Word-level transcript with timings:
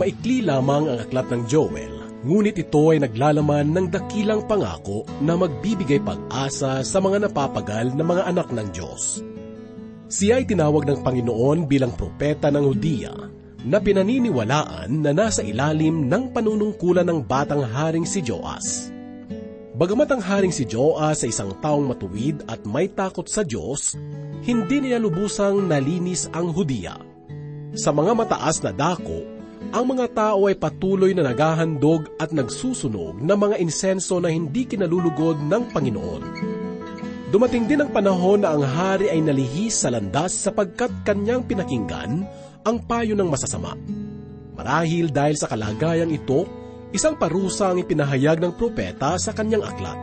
Maikli 0.00 0.40
lamang 0.40 0.88
ang 0.88 0.98
aklat 1.04 1.28
ng 1.28 1.44
Joel, 1.44 2.24
ngunit 2.24 2.56
ito 2.56 2.88
ay 2.88 3.04
naglalaman 3.04 3.68
ng 3.68 3.92
dakilang 3.92 4.48
pangako 4.48 5.04
na 5.20 5.36
magbibigay 5.36 6.00
pag-asa 6.00 6.80
sa 6.80 6.98
mga 7.04 7.28
napapagal 7.28 7.92
na 7.92 8.00
mga 8.00 8.24
anak 8.32 8.48
ng 8.48 8.64
Diyos. 8.72 9.20
Siya 10.08 10.40
ay 10.40 10.48
tinawag 10.48 10.88
ng 10.88 11.04
Panginoon 11.04 11.68
bilang 11.68 11.92
propeta 11.92 12.48
ng 12.48 12.64
Hudiya 12.64 13.12
na 13.68 13.76
pinaniniwalaan 13.76 15.04
na 15.04 15.12
nasa 15.12 15.44
ilalim 15.44 16.08
ng 16.08 16.32
panunungkulan 16.32 17.04
ng 17.04 17.20
batang 17.20 17.60
haring 17.60 18.08
si 18.08 18.24
Joas. 18.24 18.88
Bagamat 19.76 20.16
ang 20.16 20.24
haring 20.24 20.54
si 20.56 20.64
Joas 20.64 21.28
ay 21.28 21.28
isang 21.28 21.52
taong 21.60 21.92
matuwid 21.92 22.40
at 22.48 22.64
may 22.64 22.88
takot 22.88 23.28
sa 23.28 23.44
Diyos, 23.44 24.00
hindi 24.48 24.80
niya 24.80 24.96
lubusang 24.96 25.68
nalinis 25.68 26.24
ang 26.32 26.56
Hudiya. 26.56 26.96
Sa 27.76 27.92
mga 27.92 28.16
mataas 28.16 28.64
na 28.64 28.72
dako, 28.72 29.39
ang 29.68 29.84
mga 29.84 30.16
tao 30.16 30.48
ay 30.48 30.56
patuloy 30.56 31.12
na 31.12 31.28
naghahandog 31.28 32.08
at 32.16 32.32
nagsusunog 32.32 33.20
ng 33.20 33.38
mga 33.38 33.60
insenso 33.60 34.16
na 34.16 34.32
hindi 34.32 34.64
kinalulugod 34.64 35.44
ng 35.44 35.62
Panginoon. 35.68 36.22
Dumating 37.30 37.68
din 37.70 37.84
ang 37.84 37.92
panahon 37.92 38.42
na 38.42 38.56
ang 38.56 38.64
hari 38.64 39.12
ay 39.12 39.20
nalihis 39.22 39.84
sa 39.84 39.92
landas 39.92 40.34
sapagkat 40.34 40.90
kanyang 41.06 41.46
pinakinggan 41.46 42.26
ang 42.66 42.76
payo 42.88 43.14
ng 43.14 43.28
masasama. 43.28 43.78
Marahil 44.58 45.12
dahil 45.12 45.38
sa 45.38 45.46
kalagayang 45.46 46.10
ito, 46.10 46.48
isang 46.90 47.14
parusa 47.14 47.70
ang 47.70 47.78
ipinahayag 47.78 48.42
ng 48.42 48.56
propeta 48.58 49.14
sa 49.20 49.30
kanyang 49.30 49.62
aklat. 49.62 49.94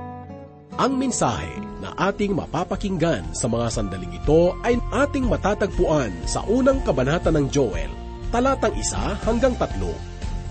Ang 0.77 1.01
mensahe 1.01 1.57
na 1.81 1.91
ating 1.97 2.37
mapapakinggan 2.37 3.33
sa 3.33 3.49
mga 3.49 3.73
sandaling 3.73 4.13
ito 4.13 4.53
ay 4.61 4.77
ating 4.93 5.25
matatagpuan 5.25 6.13
sa 6.29 6.45
unang 6.45 6.79
kabanata 6.85 7.33
ng 7.33 7.49
Joel, 7.49 7.96
talatang 8.31 8.75
isa 8.75 9.15
hanggang 9.23 9.55
tatlo. 9.59 9.91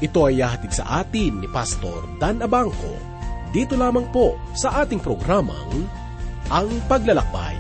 Ito 0.05 0.29
ay 0.29 0.45
yahatid 0.45 0.73
sa 0.77 1.01
atin 1.01 1.41
ni 1.41 1.49
Pastor 1.49 2.05
Dan 2.21 2.45
Abangco. 2.45 2.97
Dito 3.49 3.73
lamang 3.81 4.05
po 4.13 4.37
sa 4.53 4.85
ating 4.85 5.01
programang 5.01 5.89
Ang 6.53 6.69
Paglalakbay. 6.85 7.56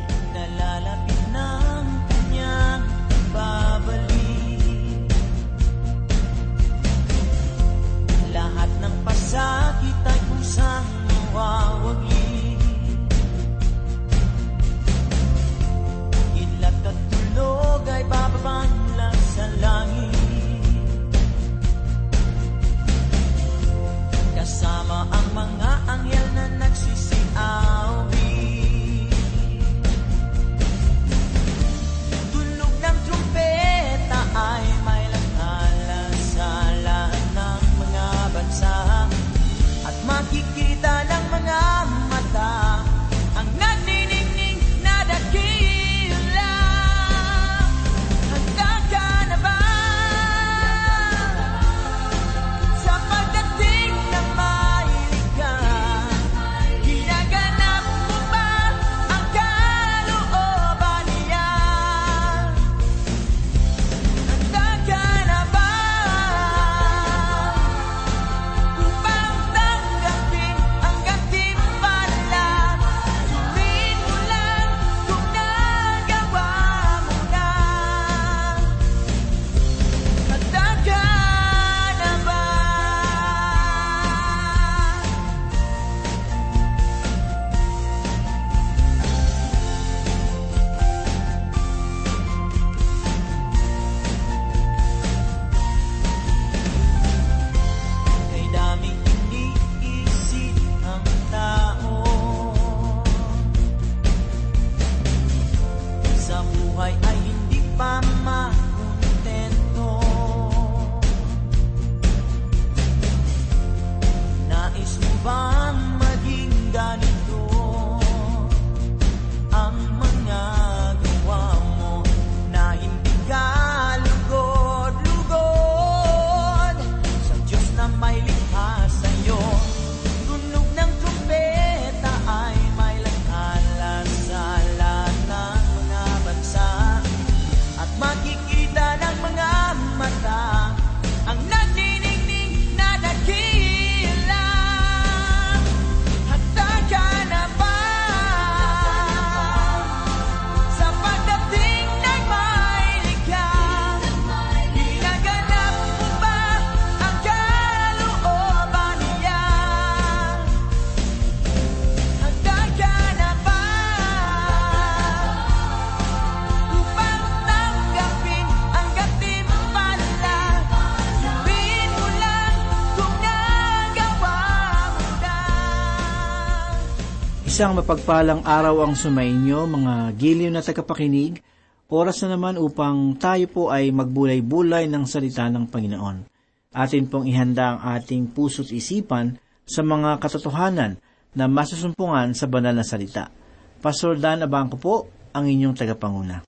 Isang 177.56 177.72
mapagpalang 177.72 178.44
araw 178.44 178.84
ang 178.84 178.92
sumainyo, 178.92 179.64
mga 179.64 180.12
giliw 180.20 180.52
na 180.52 180.60
tagapakinig. 180.60 181.40
Oras 181.88 182.20
na 182.20 182.36
naman 182.36 182.60
upang 182.60 183.16
tayo 183.16 183.48
po 183.48 183.72
ay 183.72 183.88
magbulay-bulay 183.96 184.84
ng 184.92 185.08
salita 185.08 185.48
ng 185.48 185.64
Panginoon. 185.64 186.28
Atin 186.76 187.08
pong 187.08 187.24
ihanda 187.24 187.72
ang 187.72 187.96
ating 187.96 188.28
puso't 188.36 188.68
isipan 188.76 189.40
sa 189.64 189.80
mga 189.80 190.20
katotohanan 190.20 191.00
na 191.32 191.48
masusumpungan 191.48 192.36
sa 192.36 192.44
banal 192.44 192.76
na 192.76 192.84
salita. 192.84 193.32
Pastor 193.80 194.20
Dan 194.20 194.44
Abangco 194.44 194.76
po, 194.76 194.94
ang 195.32 195.48
inyong 195.48 195.80
tagapanguna. 195.80 196.44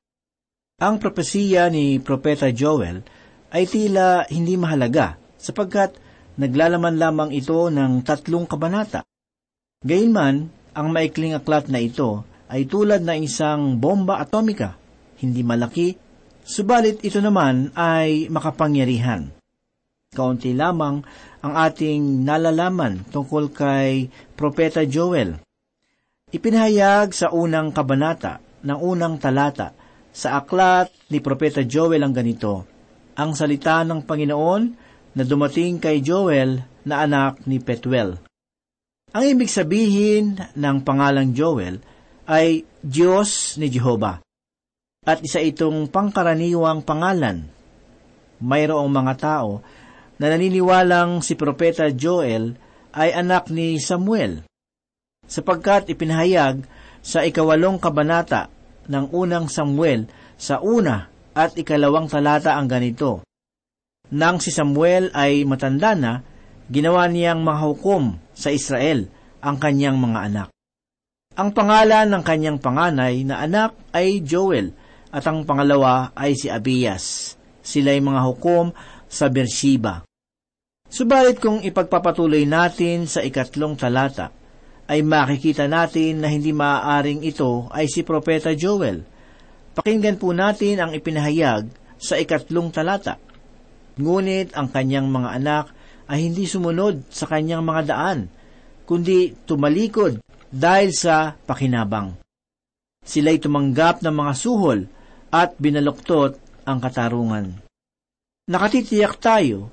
Ang 0.76 0.94
propesiya 1.00 1.72
ni 1.72 2.04
Propeta 2.04 2.52
Joel 2.52 3.00
ay 3.48 3.64
tila 3.64 4.28
hindi 4.28 4.60
mahalaga 4.60 5.16
sapagkat 5.40 5.96
naglalaman 6.36 7.00
lamang 7.00 7.30
ito 7.32 7.72
ng 7.72 8.04
tatlong 8.04 8.44
kabanata. 8.44 9.08
Gayunman, 9.80 10.57
ang 10.78 10.94
maikling 10.94 11.34
aklat 11.34 11.66
na 11.66 11.82
ito 11.82 12.22
ay 12.46 12.70
tulad 12.70 13.02
na 13.02 13.18
isang 13.18 13.82
bomba 13.82 14.22
atomika, 14.22 14.78
hindi 15.18 15.42
malaki, 15.42 15.98
subalit 16.46 17.02
ito 17.02 17.18
naman 17.18 17.74
ay 17.74 18.30
makapangyarihan. 18.30 19.34
Kaunti 20.14 20.54
lamang 20.54 21.02
ang 21.42 21.54
ating 21.58 22.22
nalalaman 22.22 23.02
tungkol 23.10 23.50
kay 23.50 24.06
Propeta 24.38 24.86
Joel. 24.86 25.42
Ipinahayag 26.30 27.10
sa 27.10 27.34
unang 27.34 27.74
kabanata 27.74 28.38
ng 28.62 28.78
unang 28.78 29.18
talata 29.18 29.74
sa 30.14 30.38
aklat 30.38 30.94
ni 31.10 31.18
Propeta 31.18 31.66
Joel 31.66 32.06
ang 32.06 32.14
ganito, 32.14 32.64
Ang 33.18 33.34
salita 33.34 33.82
ng 33.82 34.06
Panginoon 34.06 34.62
na 35.18 35.22
dumating 35.26 35.82
kay 35.82 35.98
Joel 36.06 36.62
na 36.86 37.02
anak 37.02 37.42
ni 37.50 37.58
Petuel. 37.58 38.27
Ang 39.08 39.24
ibig 39.24 39.48
sabihin 39.48 40.36
ng 40.36 40.76
pangalang 40.84 41.32
Joel 41.32 41.80
ay 42.28 42.68
Diyos 42.84 43.56
ni 43.56 43.72
Jehova. 43.72 44.20
At 45.08 45.24
isa 45.24 45.40
itong 45.40 45.88
pangkaraniwang 45.88 46.84
pangalan. 46.84 47.48
Mayroong 48.44 48.92
mga 48.92 49.14
tao 49.16 49.64
na 50.20 50.26
naniniwalang 50.28 51.24
si 51.24 51.40
Propeta 51.40 51.88
Joel 51.88 52.52
ay 52.92 53.16
anak 53.16 53.48
ni 53.48 53.80
Samuel, 53.80 54.44
sapagkat 55.24 55.88
ipinahayag 55.88 56.66
sa 57.00 57.24
ikawalong 57.24 57.80
kabanata 57.80 58.52
ng 58.90 59.08
unang 59.14 59.48
Samuel 59.48 60.10
sa 60.36 60.60
una 60.60 61.08
at 61.32 61.56
ikalawang 61.56 62.10
talata 62.10 62.58
ang 62.58 62.68
ganito. 62.68 63.24
Nang 64.12 64.42
si 64.42 64.52
Samuel 64.52 65.08
ay 65.16 65.48
matanda 65.48 65.96
na, 65.96 66.20
ginawa 66.68 67.08
niyang 67.08 67.40
mahukom 67.40 68.20
sa 68.36 68.52
Israel 68.52 69.08
ang 69.40 69.56
kanyang 69.56 69.96
mga 69.96 70.18
anak. 70.28 70.48
Ang 71.38 71.54
pangalan 71.54 72.10
ng 72.10 72.22
kanyang 72.26 72.58
panganay 72.58 73.22
na 73.22 73.40
anak 73.42 73.74
ay 73.94 74.20
Joel 74.26 74.74
at 75.08 75.24
ang 75.24 75.46
pangalawa 75.48 76.12
ay 76.12 76.36
si 76.36 76.52
Abias. 76.52 77.36
Sila 77.62 77.94
ay 77.94 78.02
mga 78.02 78.20
hukom 78.26 78.74
sa 79.08 79.32
Beersheba. 79.32 80.04
Subalit 80.88 81.38
kung 81.38 81.60
ipagpapatuloy 81.60 82.48
natin 82.48 83.04
sa 83.04 83.20
ikatlong 83.20 83.76
talata, 83.76 84.32
ay 84.88 85.04
makikita 85.04 85.68
natin 85.68 86.24
na 86.24 86.32
hindi 86.32 86.50
maaaring 86.56 87.20
ito 87.20 87.68
ay 87.76 87.92
si 87.92 88.00
Propeta 88.00 88.56
Joel. 88.56 89.04
Pakinggan 89.76 90.16
po 90.16 90.32
natin 90.32 90.80
ang 90.80 90.90
ipinahayag 90.96 91.68
sa 92.00 92.16
ikatlong 92.16 92.72
talata. 92.72 93.20
Ngunit 94.00 94.56
ang 94.56 94.72
kanyang 94.72 95.12
mga 95.12 95.28
anak 95.36 95.64
ay 96.08 96.32
hindi 96.32 96.48
sumunod 96.48 97.12
sa 97.12 97.28
kanyang 97.28 97.62
mga 97.62 97.82
daan, 97.92 98.20
kundi 98.88 99.36
tumalikod 99.44 100.24
dahil 100.48 100.90
sa 100.96 101.36
pakinabang. 101.36 102.16
Sila'y 103.04 103.36
tumanggap 103.40 104.00
ng 104.00 104.14
mga 104.16 104.32
suhol 104.32 104.88
at 105.28 105.52
binaluktot 105.60 106.40
ang 106.64 106.80
katarungan. 106.80 107.52
Nakatitiyak 108.48 109.20
tayo 109.20 109.68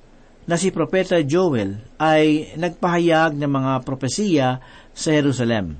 na 0.46 0.60
si 0.60 0.70
Propeta 0.70 1.18
Joel 1.24 1.80
ay 1.96 2.56
nagpahayag 2.60 3.40
ng 3.40 3.52
mga 3.52 3.74
propesiya 3.88 4.60
sa 4.92 5.10
Jerusalem. 5.16 5.80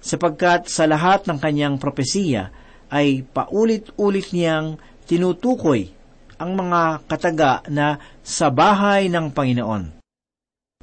Sapagkat 0.00 0.72
sa 0.72 0.88
lahat 0.88 1.28
ng 1.28 1.36
kanyang 1.36 1.76
propesiya 1.76 2.48
ay 2.88 3.22
paulit-ulit 3.28 4.32
niyang 4.32 4.80
tinutukoy 5.04 5.97
ang 6.38 6.54
mga 6.54 7.04
kataga 7.10 7.66
na 7.68 7.98
sa 8.22 8.48
bahay 8.48 9.10
ng 9.10 9.34
Panginoon. 9.34 9.98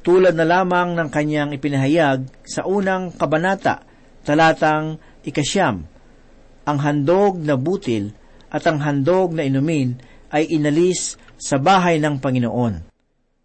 Tulad 0.06 0.38
na 0.38 0.46
lamang 0.46 0.94
ng 0.94 1.10
kanyang 1.10 1.56
ipinahayag 1.56 2.46
sa 2.46 2.68
unang 2.68 3.16
kabanata, 3.16 3.82
talatang 4.22 5.02
ikasyam, 5.26 5.82
ang 6.66 6.78
handog 6.82 7.42
na 7.42 7.58
butil 7.58 8.14
at 8.50 8.66
ang 8.70 8.82
handog 8.82 9.34
na 9.34 9.46
inumin 9.46 9.98
ay 10.30 10.50
inalis 10.50 11.18
sa 11.38 11.58
bahay 11.62 11.98
ng 12.02 12.18
Panginoon. 12.22 12.74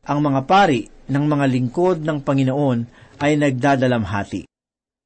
Ang 0.05 0.19
mga 0.21 0.41
pari 0.49 0.89
ng 0.89 1.25
mga 1.25 1.47
lingkod 1.49 1.97
ng 2.01 2.25
Panginoon 2.25 2.79
ay 3.21 3.37
nagdadalamhati. 3.37 4.49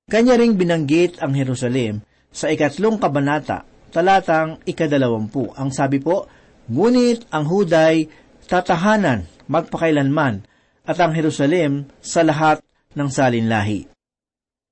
Kanya 0.06 0.38
ring 0.38 0.54
binanggit 0.54 1.18
ang 1.18 1.34
Jerusalem 1.34 2.04
sa 2.30 2.52
ikatlong 2.52 3.00
kabanata, 3.00 3.66
talatang 3.90 4.62
ikadalawampu. 4.62 5.54
Ang 5.58 5.74
sabi 5.74 5.98
po, 5.98 6.28
Ngunit 6.64 7.28
ang 7.28 7.44
Huday 7.44 8.08
tatahanan 8.48 9.28
magpakailanman 9.48 10.48
at 10.84 10.96
ang 10.96 11.12
Jerusalem 11.12 11.92
sa 12.00 12.24
lahat 12.24 12.64
ng 12.96 13.08
salinlahi. 13.08 13.88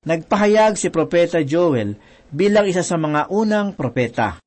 Nagpahayag 0.03 0.75
si 0.75 0.89
Propeta 0.89 1.39
Joel 1.45 1.95
bilang 2.33 2.65
isa 2.65 2.81
sa 2.81 2.97
mga 2.97 3.29
unang 3.29 3.77
propeta. 3.77 4.41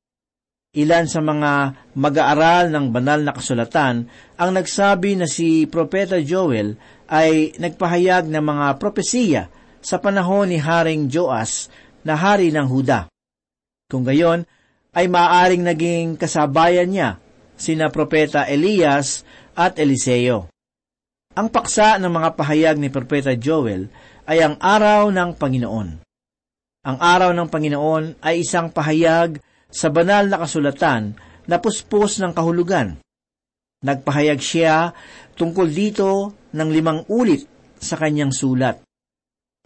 Ilan 0.75 1.07
sa 1.09 1.23
mga 1.23 1.51
mag-aaral 1.97 2.69
ng 2.69 2.85
banal 2.91 3.23
na 3.23 3.33
kasulatan 3.33 4.05
ang 4.37 4.51
nagsabi 4.51 5.17
na 5.17 5.25
si 5.25 5.65
Propeta 5.65 6.19
Joel 6.21 6.77
ay 7.07 7.55
nagpahayag 7.57 8.27
ng 8.27 8.43
mga 8.43 8.67
propesiya 8.77 9.43
sa 9.79 9.97
panahon 9.97 10.51
ni 10.51 10.59
Haring 10.59 11.07
Joas 11.07 11.71
na 12.03 12.19
hari 12.19 12.51
ng 12.51 12.67
Huda. 12.67 13.07
Kung 13.87 14.03
gayon, 14.03 14.43
ay 14.91 15.07
maaaring 15.07 15.63
naging 15.63 16.19
kasabayan 16.19 16.91
niya 16.91 17.09
sina 17.57 17.89
Propeta 17.91 18.45
Elias 18.45 19.25
at 19.57 19.81
Eliseo. 19.81 20.47
Ang 21.37 21.49
paksa 21.49 21.97
ng 21.97 22.09
mga 22.09 22.29
pahayag 22.37 22.77
ni 22.77 22.89
Propeta 22.93 23.33
Joel 23.33 23.89
ay 24.29 24.41
ang 24.41 24.55
araw 24.57 25.09
ng 25.09 25.37
Panginoon. 25.37 25.89
Ang 26.87 26.97
araw 26.97 27.35
ng 27.35 27.49
Panginoon 27.51 28.23
ay 28.23 28.45
isang 28.45 28.71
pahayag 28.71 29.41
sa 29.67 29.91
banal 29.91 30.31
na 30.31 30.39
kasulatan 30.39 31.17
na 31.45 31.57
puspos 31.59 32.23
ng 32.23 32.31
kahulugan. 32.31 32.97
Nagpahayag 33.83 34.39
siya 34.41 34.95
tungkol 35.37 35.67
dito 35.69 36.33
ng 36.55 36.69
limang 36.71 37.05
ulit 37.11 37.45
sa 37.77 37.99
kanyang 37.99 38.33
sulat. 38.33 38.81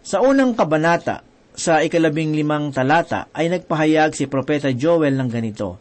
Sa 0.02 0.20
unang 0.26 0.58
kabanata, 0.58 1.24
sa 1.56 1.80
ikalabing 1.84 2.34
limang 2.34 2.74
talata, 2.74 3.30
ay 3.32 3.48
nagpahayag 3.48 4.18
si 4.18 4.26
Propeta 4.28 4.74
Joel 4.74 5.16
ng 5.16 5.30
ganito, 5.30 5.78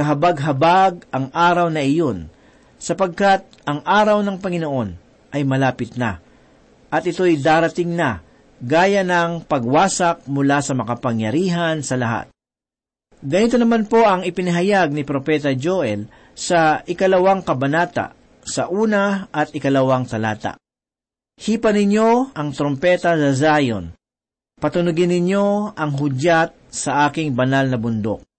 Kahabag-habag 0.00 1.04
ang 1.12 1.28
araw 1.28 1.68
na 1.68 1.84
iyon, 1.84 2.32
sapagkat 2.80 3.44
ang 3.68 3.84
araw 3.84 4.24
ng 4.24 4.40
Panginoon 4.40 4.96
ay 5.28 5.44
malapit 5.44 5.92
na, 6.00 6.24
at 6.88 7.04
ito'y 7.04 7.36
darating 7.36 7.92
na, 7.92 8.24
gaya 8.64 9.04
ng 9.04 9.44
pagwasak 9.44 10.24
mula 10.24 10.64
sa 10.64 10.72
makapangyarihan 10.72 11.84
sa 11.84 12.00
lahat. 12.00 12.32
Ganito 13.20 13.60
naman 13.60 13.92
po 13.92 14.00
ang 14.08 14.24
ipinahayag 14.24 14.88
ni 14.88 15.04
Propeta 15.04 15.52
Joel 15.52 16.08
sa 16.32 16.80
ikalawang 16.80 17.44
kabanata, 17.44 18.16
sa 18.40 18.72
una 18.72 19.28
at 19.28 19.52
ikalawang 19.52 20.08
talata. 20.08 20.56
Hipa 21.36 21.76
ninyo 21.76 22.32
ang 22.32 22.56
trompeta 22.56 23.20
sa 23.20 23.30
Zion. 23.36 23.92
Patunugin 24.56 25.12
ninyo 25.12 25.76
ang 25.76 25.92
hudyat 25.92 26.56
sa 26.72 27.04
aking 27.04 27.36
banal 27.36 27.68
na 27.68 27.76
bundok. 27.76 28.29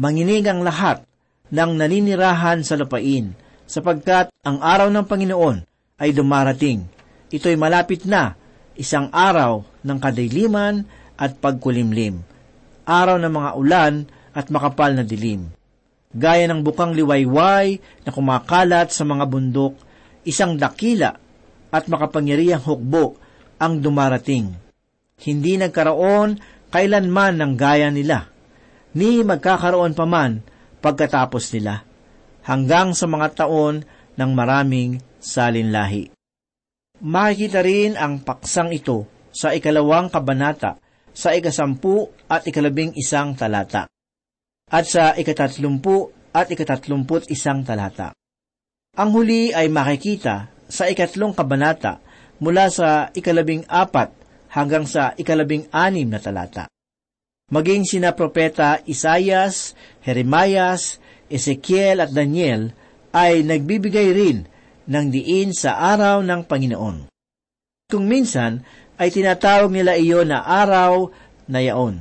Manginig 0.00 0.46
ang 0.48 0.64
lahat 0.64 1.04
ng 1.52 1.70
naninirahan 1.76 2.64
sa 2.64 2.80
lupain, 2.80 3.36
sapagkat 3.68 4.32
ang 4.44 4.60
araw 4.60 4.88
ng 4.88 5.04
Panginoon 5.04 5.56
ay 6.00 6.16
dumarating. 6.16 6.84
Ito'y 7.28 7.56
malapit 7.60 8.08
na, 8.08 8.36
isang 8.76 9.12
araw 9.12 9.64
ng 9.84 9.98
kadiliman 10.00 10.84
at 11.20 11.36
pagkulimlim 11.36 12.32
araw 12.86 13.18
ng 13.18 13.32
mga 13.32 13.50
ulan 13.58 13.94
at 14.34 14.50
makapal 14.50 14.90
na 14.94 15.04
dilim. 15.06 15.50
Gaya 16.12 16.44
ng 16.50 16.60
bukang 16.60 16.92
liwayway 16.92 17.80
na 18.04 18.10
kumakalat 18.12 18.92
sa 18.92 19.06
mga 19.06 19.24
bundok, 19.24 19.74
isang 20.28 20.60
dakila 20.60 21.16
at 21.72 21.84
makapangyarihang 21.88 22.60
hukbo 22.60 23.16
ang 23.56 23.80
dumarating. 23.80 24.52
Hindi 25.22 25.56
nagkaroon 25.56 26.36
kailanman 26.68 27.40
ng 27.40 27.52
gaya 27.56 27.88
nila, 27.88 28.28
ni 28.96 29.24
magkakaroon 29.24 29.96
pa 29.96 30.04
man 30.04 30.44
pagkatapos 30.82 31.52
nila, 31.56 31.84
hanggang 32.44 32.92
sa 32.92 33.06
mga 33.08 33.44
taon 33.44 33.86
ng 34.16 34.30
maraming 34.34 35.00
salinlahi. 35.22 36.12
Makikita 37.02 37.60
rin 37.66 37.98
ang 37.98 38.22
paksang 38.22 38.70
ito 38.70 39.06
sa 39.34 39.50
ikalawang 39.50 40.12
kabanata 40.12 40.78
sa 41.12 41.36
ikasampu 41.36 42.08
at 42.28 42.48
ikalabing 42.48 42.96
isang 42.96 43.36
talata, 43.36 43.84
at 44.72 44.84
sa 44.88 45.12
ikatatlumpu 45.12 46.08
at 46.32 46.48
ikatatlumput 46.48 47.28
isang 47.28 47.60
talata. 47.60 48.16
Ang 48.96 49.10
huli 49.12 49.52
ay 49.52 49.68
makikita 49.68 50.48
sa 50.68 50.88
ikatlong 50.88 51.36
kabanata 51.36 52.00
mula 52.40 52.72
sa 52.72 53.12
ikalabing 53.12 53.68
apat 53.68 54.12
hanggang 54.52 54.88
sa 54.88 55.12
ikalabing 55.16 55.68
anim 55.72 56.08
na 56.08 56.20
talata. 56.20 56.71
Maging 57.52 57.84
sina 57.84 58.16
propeta 58.16 58.80
Isayas, 58.88 59.76
Jeremias, 60.00 60.96
Ezekiel 61.28 62.00
at 62.00 62.08
Daniel 62.08 62.72
ay 63.12 63.44
nagbibigay 63.44 64.08
rin 64.16 64.48
ng 64.88 65.06
diin 65.12 65.52
sa 65.52 65.76
araw 65.92 66.24
ng 66.24 66.48
Panginoon. 66.48 67.12
Kung 67.92 68.08
minsan 68.08 68.64
ay 68.96 69.12
tinatawag 69.12 69.68
nila 69.68 70.00
iyon 70.00 70.32
na 70.32 70.40
araw 70.40 71.12
na 71.44 71.60
yaon. 71.60 72.00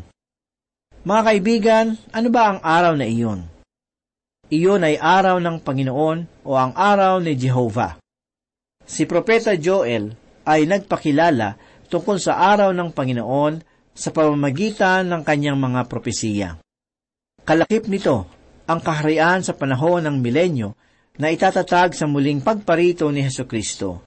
Mga 1.04 1.22
kaibigan, 1.28 1.86
ano 2.16 2.28
ba 2.32 2.56
ang 2.56 2.60
araw 2.64 2.96
na 2.96 3.04
iyon? 3.04 3.44
Iyon 4.48 4.88
ay 4.88 4.96
araw 5.04 5.36
ng 5.44 5.60
Panginoon 5.68 6.48
o 6.48 6.56
ang 6.56 6.72
araw 6.80 7.20
ni 7.20 7.36
Jehovah. 7.36 8.00
Si 8.88 9.04
Propeta 9.04 9.52
Joel 9.60 10.16
ay 10.48 10.64
nagpakilala 10.64 11.60
tungkol 11.92 12.24
sa 12.24 12.40
araw 12.40 12.72
ng 12.72 12.96
Panginoon 12.96 13.71
sa 14.02 14.10
pamamagitan 14.10 15.06
ng 15.06 15.22
kanyang 15.22 15.62
mga 15.62 15.86
propesiya. 15.86 16.50
Kalakip 17.46 17.86
nito 17.86 18.26
ang 18.66 18.82
kaharian 18.82 19.46
sa 19.46 19.54
panahon 19.54 20.02
ng 20.10 20.18
milenyo 20.18 20.74
na 21.22 21.30
itatatag 21.30 21.94
sa 21.94 22.10
muling 22.10 22.42
pagparito 22.42 23.06
ni 23.14 23.22
Heso 23.22 23.46
Kristo. 23.46 24.02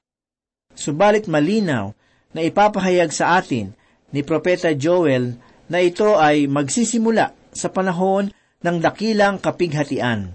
Subalit 0.74 1.30
malinaw 1.30 1.94
na 2.34 2.40
ipapahayag 2.42 3.14
sa 3.14 3.38
atin 3.38 3.70
ni 4.10 4.26
Propeta 4.26 4.74
Joel 4.74 5.38
na 5.70 5.78
ito 5.78 6.18
ay 6.18 6.50
magsisimula 6.50 7.54
sa 7.54 7.70
panahon 7.70 8.34
ng 8.66 8.76
dakilang 8.82 9.38
kapighatian. 9.38 10.34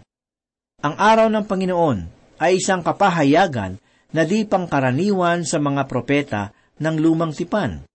Ang 0.80 0.96
araw 0.96 1.28
ng 1.28 1.44
Panginoon 1.44 2.00
ay 2.40 2.64
isang 2.64 2.80
kapahayagan 2.80 3.76
na 4.16 4.24
di 4.24 4.48
pangkaraniwan 4.48 5.44
sa 5.44 5.60
mga 5.60 5.84
propeta 5.92 6.56
ng 6.80 6.96
lumang 6.96 7.36
tipan. 7.36 7.89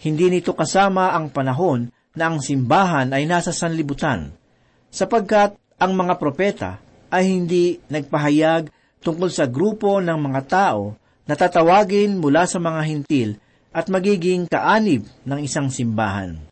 Hindi 0.00 0.32
nito 0.32 0.56
kasama 0.56 1.12
ang 1.12 1.28
panahon 1.28 1.92
na 2.16 2.32
ang 2.32 2.40
simbahan 2.40 3.12
ay 3.12 3.28
nasa 3.28 3.52
sanlibutan, 3.52 4.32
sapagkat 4.88 5.60
ang 5.76 5.92
mga 5.92 6.14
propeta 6.16 6.80
ay 7.12 7.28
hindi 7.28 7.76
nagpahayag 7.92 8.72
tungkol 9.04 9.28
sa 9.28 9.44
grupo 9.44 10.00
ng 10.00 10.16
mga 10.16 10.40
tao 10.48 10.96
na 11.28 11.36
tatawagin 11.36 12.16
mula 12.16 12.48
sa 12.48 12.56
mga 12.56 12.80
hintil 12.88 13.36
at 13.70 13.86
magiging 13.92 14.48
kaanib 14.48 15.04
ng 15.22 15.40
isang 15.44 15.68
simbahan. 15.68 16.48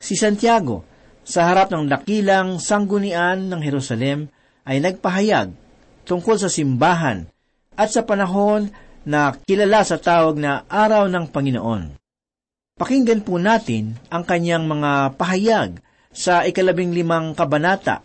Si 0.00 0.16
Santiago, 0.16 0.86
sa 1.20 1.52
harap 1.52 1.68
ng 1.68 1.84
dakilang 1.84 2.56
sanggunian 2.56 3.52
ng 3.52 3.60
Jerusalem, 3.60 4.32
ay 4.64 4.80
nagpahayag 4.80 5.52
tungkol 6.08 6.40
sa 6.40 6.48
simbahan 6.48 7.28
at 7.76 7.92
sa 7.92 8.06
panahon 8.06 8.72
na 9.04 9.36
kilala 9.44 9.84
sa 9.84 10.00
tawag 10.00 10.40
na 10.40 10.64
Araw 10.64 11.10
ng 11.12 11.28
Panginoon. 11.28 12.00
Pakinggan 12.80 13.20
po 13.20 13.36
natin 13.36 14.00
ang 14.08 14.24
kanyang 14.24 14.64
mga 14.64 15.12
pahayag 15.20 15.84
sa 16.16 16.48
ikalabing 16.48 16.96
limang 16.96 17.36
kabanata 17.36 18.00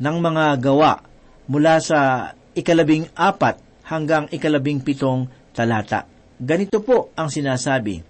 ng 0.00 0.16
mga 0.16 0.64
gawa 0.64 1.04
mula 1.44 1.76
sa 1.76 2.32
ikalabing 2.56 3.12
apat 3.12 3.60
hanggang 3.84 4.24
ikalabing 4.32 4.80
pitong 4.80 5.28
talata. 5.52 6.08
Ganito 6.40 6.80
po 6.80 7.12
ang 7.12 7.28
sinasabi. 7.28 8.00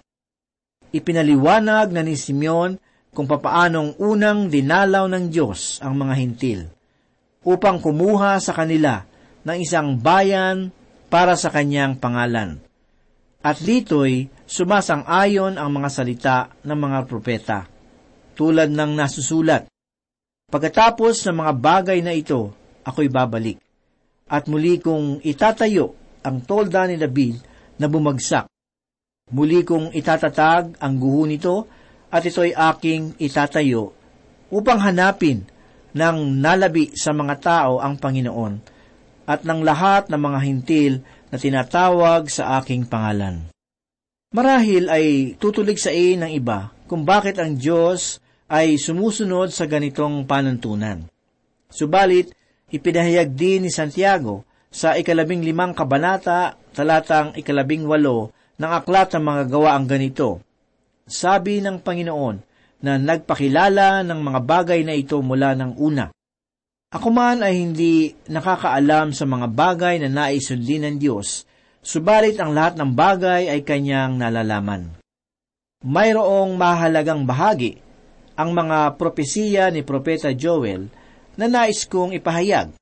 Ipinaliwanag 0.95 1.91
na 1.91 1.99
ni 1.99 2.15
Simeon 2.15 2.79
kung 3.11 3.27
papaanong 3.27 3.99
unang 3.99 4.47
dinalaw 4.47 5.11
ng 5.11 5.27
Diyos 5.27 5.83
ang 5.83 5.99
mga 5.99 6.13
hintil 6.15 6.61
upang 7.43 7.83
kumuha 7.83 8.39
sa 8.39 8.55
kanila 8.55 9.03
ng 9.43 9.57
isang 9.59 9.99
bayan 9.99 10.71
para 11.11 11.35
sa 11.35 11.51
kanyang 11.51 11.99
pangalan. 11.99 12.64
At 13.45 13.61
dito'y 13.61 14.25
sumasang-ayon 14.49 15.61
ang 15.61 15.69
mga 15.69 15.89
salita 15.93 16.37
ng 16.65 16.73
mga 16.73 16.99
propeta, 17.05 17.69
tulad 18.33 18.73
ng 18.73 18.97
nasusulat. 18.97 19.69
Pagkatapos 20.49 21.21
ng 21.29 21.45
mga 21.45 21.53
bagay 21.53 22.01
na 22.01 22.17
ito, 22.17 22.49
ako'y 22.81 23.05
babalik. 23.05 23.61
At 24.25 24.49
muli 24.49 24.81
kong 24.81 25.21
itatayo 25.21 25.93
ang 26.25 26.41
tolda 26.41 26.89
ni 26.89 26.97
David 26.97 27.37
na 27.77 27.85
bumagsak. 27.85 28.49
Muli 29.29 29.61
kong 29.61 29.93
itatatag 29.93 30.81
ang 30.81 30.93
guho 30.97 31.29
nito 31.29 31.69
at 32.09 32.25
ito'y 32.25 32.49
aking 32.49 33.21
itatayo 33.21 33.93
upang 34.49 34.81
hanapin 34.81 35.45
ng 35.93 36.17
nalabi 36.41 36.97
sa 36.97 37.13
mga 37.13 37.35
tao 37.37 37.77
ang 37.77 38.01
Panginoon 38.01 38.53
at 39.25 39.41
ng 39.41 39.61
lahat 39.65 40.09
ng 40.09 40.21
mga 40.21 40.39
hintil 40.45 40.93
na 41.35 41.43
tinatawag 41.43 42.31
sa 42.31 42.63
aking 42.63 42.87
pangalan. 42.87 43.51
Marahil 44.31 44.87
ay 44.87 45.35
tutulig 45.35 45.75
sa 45.75 45.91
iyo 45.91 46.15
ng 46.15 46.31
iba 46.31 46.71
kung 46.87 47.03
bakit 47.03 47.35
ang 47.43 47.59
Diyos 47.59 48.23
ay 48.47 48.79
sumusunod 48.79 49.51
sa 49.51 49.67
ganitong 49.67 50.23
panuntunan. 50.23 51.11
Subalit, 51.67 52.31
ipinahayag 52.71 53.35
din 53.35 53.67
ni 53.67 53.71
Santiago 53.71 54.47
sa 54.71 54.95
ikalabing 54.95 55.43
limang 55.43 55.75
kabanata, 55.75 56.55
talatang 56.71 57.35
ikalabing 57.35 57.83
walo 57.83 58.31
ng 58.55 58.71
aklat 58.71 59.11
ng 59.11 59.23
mga 59.27 59.43
gawaang 59.51 59.91
ganito. 59.91 60.39
Sabi 61.03 61.59
ng 61.59 61.83
Panginoon 61.83 62.35
na 62.79 62.95
nagpakilala 62.95 64.07
ng 64.07 64.19
mga 64.23 64.39
bagay 64.39 64.87
na 64.87 64.95
ito 64.95 65.19
mula 65.19 65.51
ng 65.51 65.75
una. 65.83 66.14
Ako 66.95 67.11
man 67.11 67.43
ay 67.43 67.59
hindi 67.59 68.15
nakakaalam 68.31 69.11
sa 69.11 69.27
mga 69.27 69.51
bagay 69.51 69.99
na 69.99 70.07
naisundin 70.07 70.87
ng 70.87 70.95
Diyos, 70.95 71.43
subalit 71.83 72.39
ang 72.39 72.55
lahat 72.55 72.79
ng 72.79 72.95
bagay 72.95 73.51
ay 73.51 73.67
kanyang 73.67 74.15
nalalaman. 74.15 74.95
Mayroong 75.83 76.55
mahalagang 76.55 77.27
bahagi 77.27 77.83
ang 78.39 78.55
mga 78.55 78.95
propesiya 78.95 79.75
ni 79.75 79.83
Propeta 79.83 80.31
Joel 80.31 80.87
na 81.35 81.51
nais 81.51 81.83
kong 81.83 82.15
ipahayag. 82.15 82.79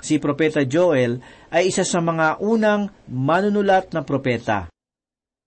Si 0.00 0.16
Propeta 0.16 0.64
Joel 0.64 1.20
ay 1.52 1.68
isa 1.68 1.84
sa 1.84 2.00
mga 2.00 2.40
unang 2.40 2.88
manunulat 3.04 3.92
na 3.92 4.00
propeta. 4.00 4.72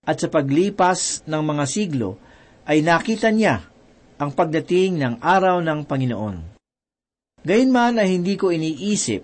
At 0.06 0.22
sa 0.22 0.30
paglipas 0.30 1.26
ng 1.26 1.42
mga 1.42 1.66
siglo, 1.66 2.22
ay 2.70 2.86
nakita 2.86 3.34
niya 3.34 3.66
ang 4.22 4.30
pagdating 4.30 5.02
ng 5.02 5.14
araw 5.26 5.58
ng 5.58 5.90
Panginoon. 5.90 6.59
Gayunman 7.40 8.04
ay 8.04 8.20
hindi 8.20 8.36
ko 8.36 8.52
iniisip 8.52 9.24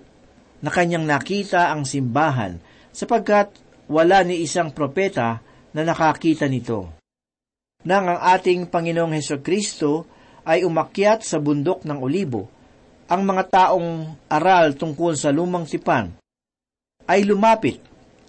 na 0.64 0.72
kanyang 0.72 1.04
nakita 1.04 1.68
ang 1.68 1.84
simbahan 1.84 2.56
sapagkat 2.88 3.52
wala 3.92 4.24
ni 4.24 4.40
isang 4.40 4.72
propeta 4.72 5.44
na 5.76 5.82
nakakita 5.84 6.48
nito. 6.48 6.96
Nang 7.84 8.08
ang 8.08 8.20
ating 8.34 8.72
Panginoong 8.72 9.14
Heso 9.14 9.44
Kristo 9.44 10.08
ay 10.48 10.64
umakyat 10.64 11.22
sa 11.22 11.36
bundok 11.36 11.84
ng 11.84 11.98
Olibo, 12.00 12.48
ang 13.06 13.22
mga 13.22 13.44
taong 13.52 14.18
aral 14.26 14.74
tungkol 14.74 15.14
sa 15.14 15.30
lumang 15.30 15.68
tipan 15.68 16.10
ay 17.06 17.22
lumapit 17.22 17.78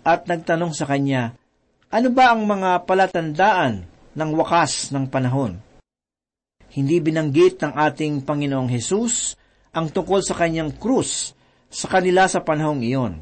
at 0.06 0.29
nagtanong 0.29 0.75
sa 0.75 0.86
kanya, 0.86 1.34
ano 1.89 2.12
ba 2.12 2.36
ang 2.36 2.44
mga 2.46 2.84
palatandaan 2.86 3.88
ng 4.13 4.29
wakas 4.36 4.91
ng 4.94 5.10
panahon? 5.10 5.58
Hindi 6.70 7.00
binanggit 7.01 7.63
ng 7.63 7.74
ating 7.74 8.27
Panginoong 8.27 8.70
Hesus 8.70 9.39
ang 9.74 9.92
tungkol 9.92 10.24
sa 10.24 10.36
kanyang 10.36 10.76
krus 10.76 11.36
sa 11.68 11.88
kanila 11.92 12.28
sa 12.28 12.44
panahong 12.44 12.84
iyon. 12.84 13.20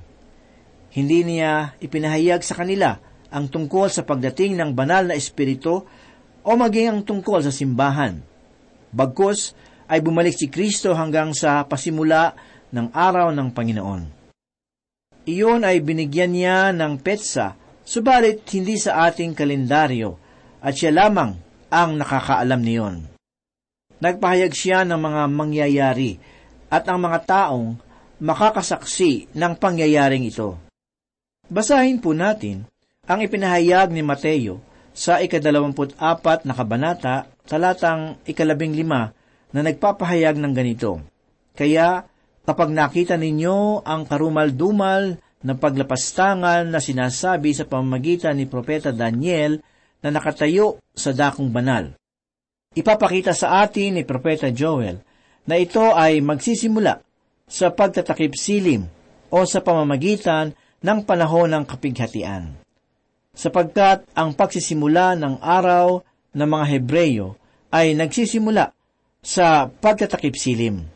Hindi 0.94 1.25
niya 1.28 1.75
ipinahayag 1.82 2.42
sa 2.46 2.56
kanila 2.56 3.02
ang 3.34 3.52
tungkol 3.52 3.92
sa 3.92 4.08
pagdating 4.08 4.56
ng 4.56 4.72
banal 4.72 5.12
na 5.12 5.18
espiritu 5.18 5.84
o 6.46 6.50
maging 6.54 6.88
ang 6.88 7.02
tungkol 7.04 7.44
sa 7.44 7.52
simbahan. 7.52 8.22
Bagkus, 8.96 9.58
ay 9.86 10.02
bumalik 10.02 10.34
si 10.34 10.50
Kristo 10.50 10.98
hanggang 10.98 11.34
sa 11.34 11.62
pasimula 11.66 12.34
ng 12.74 12.90
araw 12.90 13.30
ng 13.34 13.50
Panginoon. 13.54 14.02
Iyon 15.25 15.62
ay 15.66 15.82
binigyan 15.82 16.34
niya 16.34 16.70
ng 16.74 17.02
petsa, 17.02 17.58
subalit 17.86 18.46
hindi 18.54 18.78
sa 18.78 19.06
ating 19.10 19.38
kalendaryo, 19.38 20.18
at 20.62 20.74
siya 20.74 20.94
lamang 20.94 21.38
ang 21.70 21.98
nakakaalam 21.98 22.62
niyon. 22.62 22.96
Nagpahayag 24.02 24.54
siya 24.54 24.86
ng 24.86 24.98
mga 24.98 25.22
mangyayari 25.30 26.18
at 26.75 26.84
ang 26.91 27.00
mga 27.00 27.20
taong 27.24 27.79
makakasaksi 28.20 29.32
ng 29.32 29.53
pangyayaring 29.55 30.27
ito. 30.27 30.60
Basahin 31.48 32.03
po 32.03 32.12
natin 32.12 32.67
ang 33.08 33.24
ipinahayag 33.24 33.96
ni 33.96 34.03
Mateo 34.03 34.60
sa 34.91 35.24
ikadalawamput 35.24 35.96
apat 35.96 36.44
na 36.44 36.51
kabanata, 36.51 37.32
talatang 37.48 38.20
ikalabing 38.27 38.75
lima 38.75 39.15
na 39.55 39.60
nagpapahayag 39.63 40.36
ng 40.36 40.51
ganito. 40.51 41.00
Kaya, 41.55 42.03
kapag 42.44 42.75
nakita 42.75 43.15
ninyo 43.15 43.88
ang 43.88 44.03
karumal-dumal 44.03 45.15
na 45.46 45.53
paglapastangan 45.53 46.67
na 46.67 46.82
sinasabi 46.82 47.53
sa 47.53 47.70
pamamagitan 47.70 48.36
ni 48.36 48.50
Propeta 48.50 48.89
Daniel 48.89 49.62
na 50.01 50.10
nakatayo 50.10 50.82
sa 50.91 51.13
dakong 51.13 51.53
banal. 51.53 51.94
Ipapakita 52.75 53.32
sa 53.32 53.63
atin 53.63 54.01
ni 54.01 54.03
Propeta 54.03 54.50
Joel 54.50 55.14
na 55.46 55.56
ito 55.62 55.94
ay 55.94 56.22
magsisimula 56.22 57.02
sa 57.46 57.70
pagtatakip 57.70 58.34
silim 58.34 58.90
o 59.30 59.46
sa 59.46 59.62
pamamagitan 59.62 60.54
ng 60.82 61.00
panahon 61.06 61.54
ng 61.54 61.64
kapighatian. 61.66 62.58
Sapagkat 63.36 64.06
ang 64.18 64.34
pagsisimula 64.34 65.18
ng 65.18 65.42
araw 65.42 66.02
ng 66.34 66.50
mga 66.50 66.66
Hebreyo 66.78 67.28
ay 67.70 67.94
nagsisimula 67.94 68.74
sa 69.22 69.70
pagtatakip 69.70 70.38
silim. 70.38 70.90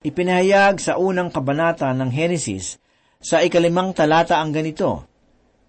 Ipinahayag 0.00 0.80
sa 0.80 0.96
unang 0.96 1.28
kabanata 1.28 1.92
ng 1.92 2.08
Henesis 2.08 2.80
sa 3.20 3.44
ikalimang 3.44 3.92
talata 3.92 4.40
ang 4.40 4.48
ganito, 4.48 5.10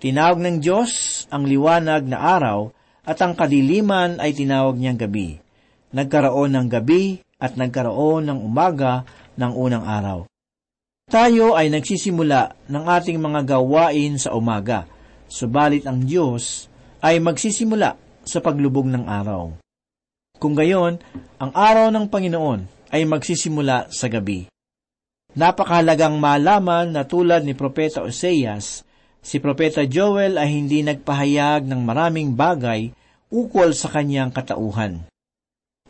Tinawag 0.01 0.41
ng 0.41 0.57
Diyos 0.65 1.23
ang 1.29 1.45
liwanag 1.45 2.09
na 2.09 2.17
araw 2.17 2.73
at 3.05 3.21
ang 3.21 3.37
kadiliman 3.37 4.17
ay 4.17 4.33
tinawag 4.33 4.73
niyang 4.73 4.97
gabi. 4.97 5.37
Nagkaroon 5.93 6.57
ng 6.57 6.67
gabi 6.73 7.21
at 7.41 7.57
nagkaroon 7.57 8.29
ng 8.29 8.39
umaga 8.45 9.01
ng 9.33 9.51
unang 9.57 9.81
araw. 9.81 10.29
Tayo 11.09 11.57
ay 11.57 11.73
nagsisimula 11.73 12.69
ng 12.69 12.83
ating 12.87 13.17
mga 13.17 13.57
gawain 13.57 14.15
sa 14.15 14.31
umaga, 14.37 14.87
subalit 15.25 15.83
ang 15.89 16.05
Diyos 16.05 16.69
ay 17.01 17.17
magsisimula 17.19 17.97
sa 18.21 18.39
paglubog 18.39 18.85
ng 18.87 19.09
araw. 19.09 19.57
Kung 20.37 20.53
gayon, 20.55 21.01
ang 21.41 21.51
araw 21.51 21.91
ng 21.91 22.05
Panginoon 22.07 22.93
ay 22.93 23.03
magsisimula 23.03 23.91
sa 23.91 24.07
gabi. 24.07 24.47
Napakahalagang 25.35 26.15
malaman 26.15 26.95
na 26.95 27.03
tulad 27.03 27.43
ni 27.43 27.55
Propeta 27.59 28.03
Oseas, 28.03 28.87
si 29.19 29.43
Propeta 29.43 29.83
Joel 29.83 30.39
ay 30.39 30.63
hindi 30.63 30.79
nagpahayag 30.83 31.67
ng 31.67 31.81
maraming 31.83 32.35
bagay 32.35 32.91
ukol 33.27 33.75
sa 33.75 33.87
kanyang 33.91 34.31
katauhan. 34.31 35.10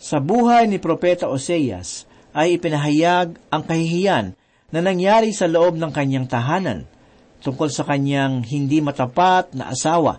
Sa 0.02 0.18
buhay 0.18 0.66
ni 0.66 0.82
Propeta 0.82 1.30
Oseas 1.30 2.10
ay 2.34 2.58
ipinahayag 2.58 3.38
ang 3.54 3.62
kahihiyan 3.62 4.34
na 4.74 4.80
nangyari 4.82 5.30
sa 5.30 5.46
loob 5.46 5.78
ng 5.78 5.94
kanyang 5.94 6.26
tahanan 6.26 6.90
tungkol 7.46 7.70
sa 7.70 7.86
kanyang 7.86 8.42
hindi 8.42 8.82
matapat 8.82 9.54
na 9.54 9.70
asawa. 9.70 10.18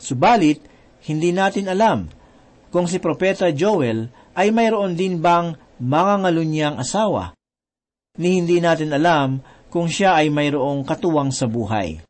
Subalit, 0.00 0.64
hindi 1.04 1.28
natin 1.28 1.68
alam 1.68 2.08
kung 2.72 2.88
si 2.88 2.96
Propeta 2.96 3.52
Joel 3.52 4.08
ay 4.32 4.48
mayroon 4.48 4.96
din 4.96 5.20
bang 5.20 5.52
mga 5.76 6.24
ngalunyang 6.24 6.76
asawa 6.80 7.36
ni 8.16 8.40
hindi 8.40 8.64
natin 8.64 8.96
alam 8.96 9.44
kung 9.68 9.92
siya 9.92 10.24
ay 10.24 10.32
mayroong 10.32 10.88
katuwang 10.88 11.36
sa 11.36 11.44
buhay. 11.44 12.00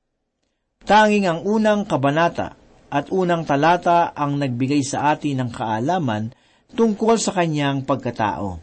Tanging 0.87 1.27
ang 1.27 1.43
unang 1.43 1.83
kabanata 1.83 2.55
at 2.95 3.11
unang 3.11 3.43
talata 3.43 4.15
ang 4.15 4.39
nagbigay 4.39 4.87
sa 4.87 5.11
atin 5.11 5.43
ng 5.43 5.51
kaalaman 5.51 6.31
tungkol 6.77 7.17
sa 7.17 7.33
kanyang 7.33 7.83
pagkatao. 7.89 8.61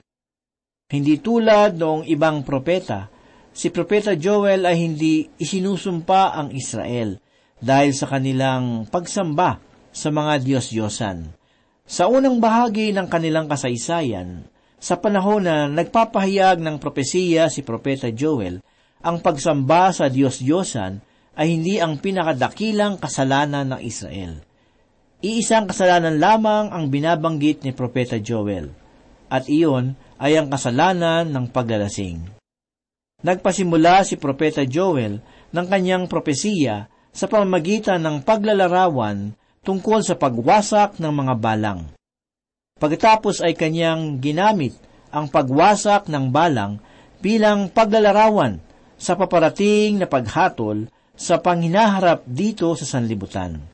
Hindi 0.93 1.17
tulad 1.17 1.73
noong 1.73 2.05
ibang 2.05 2.45
propeta, 2.45 3.09
si 3.49 3.73
Propeta 3.73 4.13
Joel 4.13 4.69
ay 4.69 4.77
hindi 4.77 5.25
isinusumpa 5.41 6.37
ang 6.37 6.53
Israel 6.53 7.17
dahil 7.57 7.91
sa 7.97 8.05
kanilang 8.05 8.85
pagsamba 8.85 9.57
sa 9.89 10.13
mga 10.13 10.45
Diyos-Diyosan. 10.45 11.33
Sa 11.83 12.07
unang 12.13 12.37
bahagi 12.37 12.93
ng 12.93 13.09
kanilang 13.09 13.49
kasaysayan, 13.49 14.45
sa 14.77 14.99
panahon 14.99 15.47
na 15.47 15.65
nagpapahayag 15.65 16.59
ng 16.61 16.77
propesiya 16.77 17.49
si 17.49 17.65
Propeta 17.65 18.11
Joel, 18.13 18.59
ang 19.01 19.19
pagsamba 19.19 19.89
sa 19.95 20.11
Diyos-Diyosan 20.11 21.01
ay 21.33 21.47
hindi 21.57 21.81
ang 21.81 21.97
pinakadakilang 21.97 23.01
kasalanan 23.01 23.73
ng 23.73 23.81
Israel. 23.81 24.52
Iisang 25.23 25.71
kasalanan 25.71 26.19
lamang 26.19 26.67
ang 26.67 26.91
binabanggit 26.91 27.63
ni 27.63 27.71
Propeta 27.71 28.19
Joel, 28.19 28.75
at 29.31 29.47
iyon 29.47 29.95
ay 30.19 30.35
ang 30.35 30.51
kasalanan 30.51 31.31
ng 31.31 31.47
paglalasing. 31.47 32.27
Nagpasimula 33.23 34.03
si 34.03 34.19
Propeta 34.19 34.67
Joel 34.67 35.23
ng 35.55 35.65
kanyang 35.71 36.11
propesiya 36.11 36.91
sa 37.15 37.31
pamamagitan 37.31 38.03
ng 38.03 38.19
paglalarawan 38.19 39.31
tungkol 39.63 40.03
sa 40.03 40.19
pagwasak 40.19 40.99
ng 40.99 41.13
mga 41.15 41.33
balang. 41.39 41.87
Pagkatapos 42.75 43.39
ay 43.39 43.55
kanyang 43.55 44.19
ginamit 44.19 44.75
ang 45.07 45.31
pagwasak 45.31 46.11
ng 46.11 46.35
balang 46.35 46.83
bilang 47.23 47.71
paglalarawan 47.71 48.59
sa 48.99 49.15
paparating 49.15 50.03
na 50.03 50.07
paghatol 50.11 50.91
sa 51.15 51.39
panghinaharap 51.39 52.27
dito 52.27 52.75
sa 52.75 52.83
sanlibutan. 52.83 53.72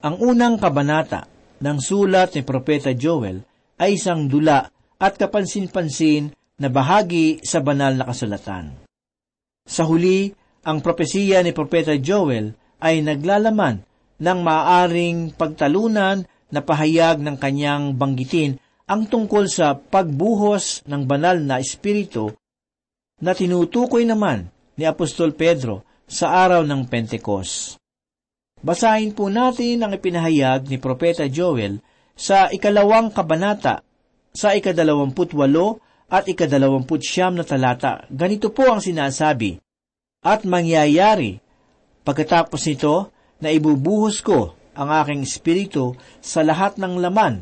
Ang 0.00 0.16
unang 0.16 0.56
kabanata 0.56 1.28
ng 1.60 1.76
sulat 1.76 2.32
ni 2.32 2.40
Propeta 2.40 2.88
Joel 2.96 3.44
ay 3.76 4.00
isang 4.00 4.32
dula 4.32 4.64
at 4.96 5.12
kapansin-pansin 5.20 6.32
na 6.56 6.72
bahagi 6.72 7.44
sa 7.44 7.60
banal 7.60 7.92
na 7.92 8.08
kasulatan. 8.08 8.80
Sa 9.68 9.84
huli, 9.84 10.32
ang 10.64 10.80
propesiya 10.80 11.44
ni 11.44 11.52
Propeta 11.52 11.92
Joel 12.00 12.56
ay 12.80 13.04
naglalaman 13.04 13.84
ng 14.16 14.38
maaring 14.40 15.36
pagtalunan 15.36 16.24
na 16.48 16.60
pahayag 16.64 17.20
ng 17.20 17.36
kanyang 17.36 17.92
banggitin 17.92 18.56
ang 18.88 19.04
tungkol 19.04 19.52
sa 19.52 19.76
pagbuhos 19.76 20.80
ng 20.88 21.04
banal 21.04 21.44
na 21.44 21.60
espiritu 21.60 22.32
na 23.20 23.36
tinutukoy 23.36 24.08
naman 24.08 24.48
ni 24.80 24.88
Apostol 24.88 25.36
Pedro 25.36 25.84
sa 26.08 26.40
araw 26.40 26.64
ng 26.64 26.88
Pentecost. 26.88 27.79
Basahin 28.60 29.16
po 29.16 29.32
natin 29.32 29.80
ang 29.80 29.96
ipinahayag 29.96 30.68
ni 30.68 30.76
Propeta 30.76 31.24
Joel 31.24 31.80
sa 32.12 32.52
ikalawang 32.52 33.08
kabanata, 33.08 33.80
sa 34.36 34.52
ikadalawamputwalo 34.52 35.80
at 36.12 36.28
ikadalawamput 36.28 37.00
siyam 37.00 37.40
na 37.40 37.44
talata. 37.48 38.04
Ganito 38.12 38.52
po 38.52 38.68
ang 38.68 38.84
sinasabi, 38.84 39.56
At 40.20 40.44
mangyayari, 40.44 41.40
pagkatapos 42.04 42.60
nito, 42.68 43.08
na 43.40 43.48
ibubuhos 43.48 44.20
ko 44.20 44.52
ang 44.76 44.92
aking 44.92 45.24
espiritu 45.24 45.96
sa 46.20 46.44
lahat 46.44 46.76
ng 46.76 47.00
laman, 47.00 47.40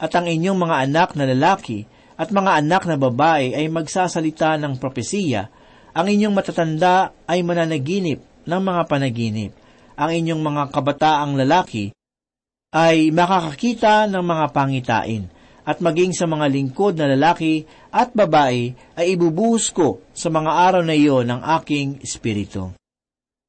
at 0.00 0.16
ang 0.16 0.24
inyong 0.24 0.56
mga 0.56 0.76
anak 0.88 1.08
na 1.12 1.28
lalaki 1.28 1.84
at 2.16 2.32
mga 2.32 2.64
anak 2.64 2.88
na 2.88 2.96
babae 2.96 3.52
ay 3.52 3.68
magsasalita 3.68 4.56
ng 4.56 4.80
propesiya, 4.80 5.52
ang 5.92 6.08
inyong 6.08 6.32
matatanda 6.32 7.12
ay 7.28 7.44
mananaginip 7.44 8.24
ng 8.48 8.60
mga 8.64 8.82
panaginip, 8.88 9.52
ang 9.96 10.10
inyong 10.12 10.42
mga 10.44 10.62
kabataang 10.70 11.34
lalaki 11.40 11.90
ay 12.76 13.08
makakakita 13.08 14.04
ng 14.12 14.20
mga 14.20 14.46
pangitain, 14.52 15.24
at 15.66 15.82
maging 15.82 16.14
sa 16.14 16.30
mga 16.30 16.46
lingkod 16.46 16.94
na 16.94 17.10
lalaki 17.10 17.66
at 17.90 18.14
babae 18.14 18.70
ay 18.94 19.06
ibubuhos 19.18 19.74
ko 19.74 19.98
sa 20.14 20.30
mga 20.30 20.52
araw 20.70 20.82
na 20.86 20.94
iyon 20.94 21.26
ng 21.26 21.40
aking 21.58 21.98
espiritu. 22.06 22.70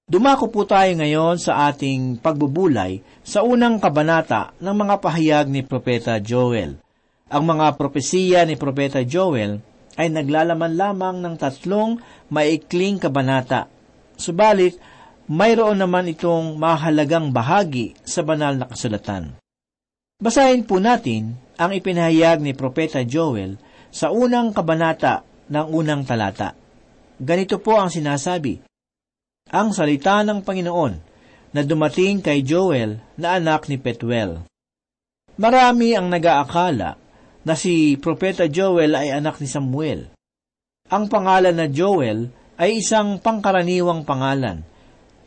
Dumako 0.07 0.49
po 0.49 0.63
tayo 0.63 0.89
ngayon 0.97 1.37
sa 1.37 1.67
ating 1.69 2.23
pagbubulay 2.23 3.03
sa 3.21 3.43
unang 3.43 3.77
kabanata 3.77 4.55
ng 4.57 4.71
mga 4.71 4.95
pahayag 5.03 5.45
ni 5.51 5.61
Propeta 5.61 6.17
Joel. 6.17 6.79
Ang 7.27 7.43
mga 7.43 7.75
propesiya 7.75 8.47
ni 8.47 8.55
Propeta 8.55 9.03
Joel 9.03 9.59
ay 9.99 10.07
naglalaman 10.07 10.79
lamang 10.79 11.19
ng 11.19 11.35
tatlong 11.35 11.99
maikling 12.31 13.03
kabanata. 13.03 13.67
Subalit, 14.15 14.79
mayroon 15.27 15.83
naman 15.83 16.07
itong 16.07 16.55
mahalagang 16.55 17.35
bahagi 17.35 17.95
sa 18.07 18.23
banal 18.23 18.55
na 18.55 18.65
kasulatan. 18.67 19.35
Basahin 20.17 20.65
po 20.65 20.79
natin 20.81 21.37
ang 21.59 21.75
ipinahayag 21.75 22.41
ni 22.41 22.55
Propeta 22.55 23.03
Joel 23.03 23.59
sa 23.91 24.09
unang 24.09 24.55
kabanata 24.55 25.27
ng 25.51 25.67
unang 25.69 26.07
talata. 26.07 26.55
Ganito 27.19 27.59
po 27.61 27.77
ang 27.77 27.91
sinasabi, 27.91 28.63
ang 29.51 29.71
salita 29.71 30.23
ng 30.23 30.43
Panginoon 30.43 30.93
na 31.55 31.61
dumating 31.63 32.19
kay 32.19 32.43
Joel 32.43 32.99
na 33.15 33.39
anak 33.39 33.71
ni 33.71 33.79
Petuel. 33.79 34.43
Marami 35.37 35.93
ang 35.93 36.11
nagaakala 36.11 36.89
na 37.47 37.53
si 37.55 37.95
Propeta 37.95 38.49
Joel 38.49 38.91
ay 38.97 39.13
anak 39.13 39.39
ni 39.39 39.47
Samuel. 39.47 40.11
Ang 40.91 41.07
pangalan 41.07 41.55
na 41.55 41.67
Joel 41.71 42.27
ay 42.57 42.81
isang 42.81 43.21
pangkaraniwang 43.21 44.03
pangalan 44.03 44.65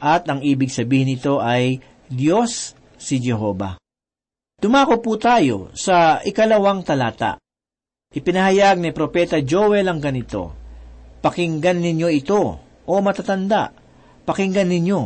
at 0.01 0.27
ang 0.27 0.41
ibig 0.41 0.73
sabihin 0.73 1.13
nito 1.15 1.39
ay 1.39 1.79
Diyos 2.09 2.73
si 2.97 3.21
Jehova. 3.21 3.77
Dumako 4.61 5.01
po 5.01 5.17
tayo 5.17 5.73
sa 5.73 6.21
ikalawang 6.21 6.85
talata. 6.85 7.41
Ipinahayag 8.11 8.83
ni 8.83 8.91
Propeta 8.91 9.39
Joel 9.41 9.87
ang 9.87 10.03
ganito, 10.03 10.57
Pakinggan 11.21 11.79
ninyo 11.79 12.09
ito, 12.11 12.43
o 12.89 12.93
matatanda, 13.05 13.71
Pakinggan 14.25 14.69
ninyo, 14.69 15.01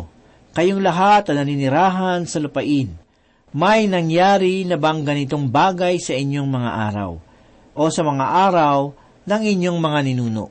kayong 0.54 0.80
lahat 0.80 1.30
na 1.30 1.42
naninirahan 1.42 2.24
sa 2.24 2.38
lupain. 2.38 2.94
May 3.54 3.86
nangyari 3.86 4.66
na 4.66 4.74
bang 4.74 5.06
ganitong 5.06 5.46
bagay 5.50 6.02
sa 6.02 6.18
inyong 6.18 6.48
mga 6.50 6.70
araw 6.90 7.12
o 7.74 7.82
sa 7.90 8.02
mga 8.02 8.26
araw 8.50 8.90
ng 9.26 9.42
inyong 9.42 9.78
mga 9.78 10.00
ninuno? 10.10 10.50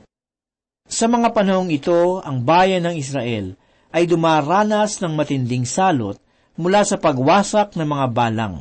Sa 0.88 1.08
mga 1.08 1.32
panahong 1.32 1.68
ito, 1.72 2.20
ang 2.24 2.44
bayan 2.44 2.84
ng 2.88 2.96
Israel 2.96 3.56
ay 3.94 4.10
dumaranas 4.10 4.98
ng 4.98 5.14
matinding 5.14 5.62
salot 5.62 6.18
mula 6.58 6.82
sa 6.82 6.98
pagwasak 6.98 7.78
ng 7.78 7.86
mga 7.86 8.06
balang. 8.10 8.54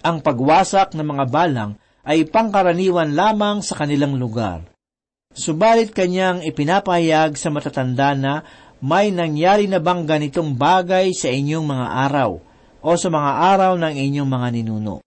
Ang 0.00 0.24
pagwasak 0.24 0.96
ng 0.96 1.04
mga 1.04 1.24
balang 1.28 1.70
ay 2.08 2.24
pangkaraniwan 2.24 3.12
lamang 3.12 3.60
sa 3.60 3.76
kanilang 3.76 4.16
lugar. 4.16 4.64
Subalit 5.36 5.92
kanyang 5.92 6.40
ipinapahayag 6.40 7.36
sa 7.36 7.52
matatanda 7.52 8.16
na 8.16 8.40
may 8.80 9.12
nangyari 9.12 9.68
na 9.68 9.76
bang 9.76 10.08
ganitong 10.08 10.56
bagay 10.56 11.12
sa 11.12 11.28
inyong 11.28 11.66
mga 11.68 11.86
araw 12.08 12.40
o 12.80 12.88
sa 12.96 13.08
mga 13.12 13.32
araw 13.52 13.72
ng 13.76 13.94
inyong 14.00 14.30
mga 14.30 14.48
ninuno? 14.56 15.04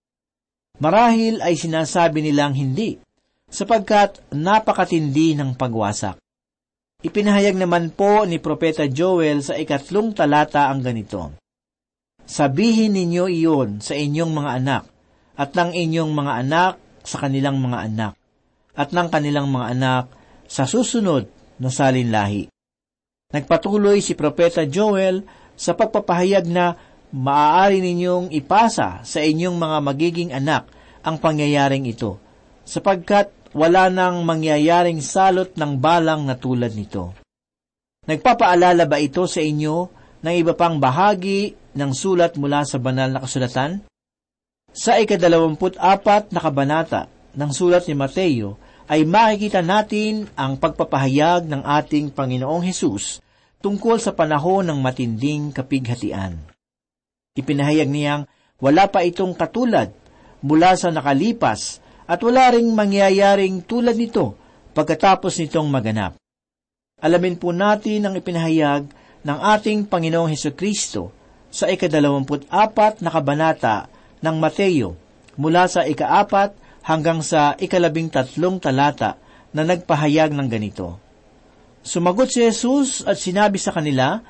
Marahil 0.78 1.42
ay 1.42 1.58
sinasabi 1.58 2.26
nilang 2.26 2.54
hindi, 2.54 2.98
sapagkat 3.48 4.22
napakatindi 4.34 5.38
ng 5.38 5.54
pagwasak. 5.56 6.18
Ipinahayag 7.02 7.58
naman 7.58 7.90
po 7.90 8.30
ni 8.30 8.38
Propeta 8.38 8.86
Joel 8.86 9.42
sa 9.42 9.58
ikatlong 9.58 10.14
talata 10.14 10.70
ang 10.70 10.86
ganito, 10.86 11.34
Sabihin 12.22 12.94
ninyo 12.94 13.26
iyon 13.26 13.82
sa 13.82 13.98
inyong 13.98 14.30
mga 14.30 14.52
anak, 14.62 14.84
at 15.34 15.50
ng 15.58 15.74
inyong 15.74 16.14
mga 16.14 16.34
anak 16.46 16.74
sa 17.02 17.18
kanilang 17.26 17.58
mga 17.58 17.90
anak, 17.90 18.14
at 18.78 18.94
ng 18.94 19.08
kanilang 19.10 19.50
mga 19.50 19.68
anak 19.74 20.04
sa 20.46 20.70
susunod 20.70 21.26
na 21.58 21.74
salinlahi. 21.74 22.54
Nagpatuloy 23.34 23.98
si 24.06 24.14
Propeta 24.14 24.62
Joel 24.70 25.26
sa 25.58 25.74
pagpapahayag 25.74 26.46
na 26.46 26.78
maaari 27.10 27.82
ninyong 27.82 28.30
ipasa 28.30 29.02
sa 29.02 29.20
inyong 29.26 29.58
mga 29.58 29.78
magiging 29.82 30.32
anak 30.38 30.70
ang 31.02 31.18
pangyayaring 31.18 31.90
ito, 31.90 32.22
sapagkat 32.62 33.34
wala 33.52 33.92
nang 33.92 34.24
mangyayaring 34.24 35.04
salot 35.04 35.52
ng 35.56 35.78
balang 35.80 36.24
na 36.24 36.40
tulad 36.40 36.72
nito. 36.72 37.12
Nagpapaalala 38.08 38.88
ba 38.88 38.98
ito 38.98 39.28
sa 39.28 39.44
inyo 39.44 39.76
ng 40.24 40.34
iba 40.34 40.56
pang 40.56 40.80
bahagi 40.80 41.54
ng 41.76 41.92
sulat 41.92 42.40
mula 42.40 42.64
sa 42.64 42.80
banal 42.80 43.12
na 43.12 43.20
kasulatan? 43.22 43.84
Sa 44.72 44.96
ikadalawamput 44.98 45.76
apat 45.76 46.32
na 46.32 46.40
kabanata 46.40 47.12
ng 47.36 47.52
sulat 47.52 47.86
ni 47.92 47.96
Mateo 47.96 48.56
ay 48.88 49.04
makikita 49.04 49.60
natin 49.60 50.32
ang 50.36 50.56
pagpapahayag 50.56 51.48
ng 51.48 51.62
ating 51.64 52.16
Panginoong 52.16 52.64
Hesus 52.64 53.20
tungkol 53.60 54.00
sa 54.00 54.16
panahon 54.16 54.68
ng 54.68 54.80
matinding 54.80 55.52
kapighatian. 55.52 56.40
Ipinahayag 57.36 57.88
niyang 57.88 58.24
wala 58.64 58.88
pa 58.88 59.04
itong 59.04 59.36
katulad 59.36 59.92
mula 60.40 60.74
sa 60.80 60.90
nakalipas 60.90 61.81
at 62.06 62.20
wala 62.22 62.54
ring 62.54 62.70
mangyayaring 62.72 63.66
tulad 63.66 63.98
nito 63.98 64.38
pagkatapos 64.72 65.38
nitong 65.42 65.68
maganap. 65.68 66.18
Alamin 67.02 67.36
po 67.38 67.50
natin 67.52 68.06
ang 68.06 68.14
ipinahayag 68.14 68.86
ng 69.26 69.40
ating 69.58 69.90
Panginoong 69.90 70.30
Heso 70.30 70.54
Kristo 70.54 71.10
sa 71.50 71.68
ikadalawamput 71.68 72.48
apat 72.48 73.02
na 73.02 73.10
kabanata 73.10 73.90
ng 74.22 74.36
Mateo 74.38 74.96
mula 75.36 75.66
sa 75.66 75.84
ikaapat 75.84 76.54
hanggang 76.86 77.22
sa 77.26 77.58
ikalabing 77.58 78.10
tatlong 78.10 78.62
talata 78.62 79.18
na 79.52 79.66
nagpahayag 79.66 80.34
ng 80.34 80.48
ganito. 80.48 80.98
Sumagot 81.82 82.30
si 82.30 82.46
Jesus 82.46 83.02
at 83.02 83.18
sinabi 83.18 83.58
sa 83.58 83.74
kanila, 83.74 84.22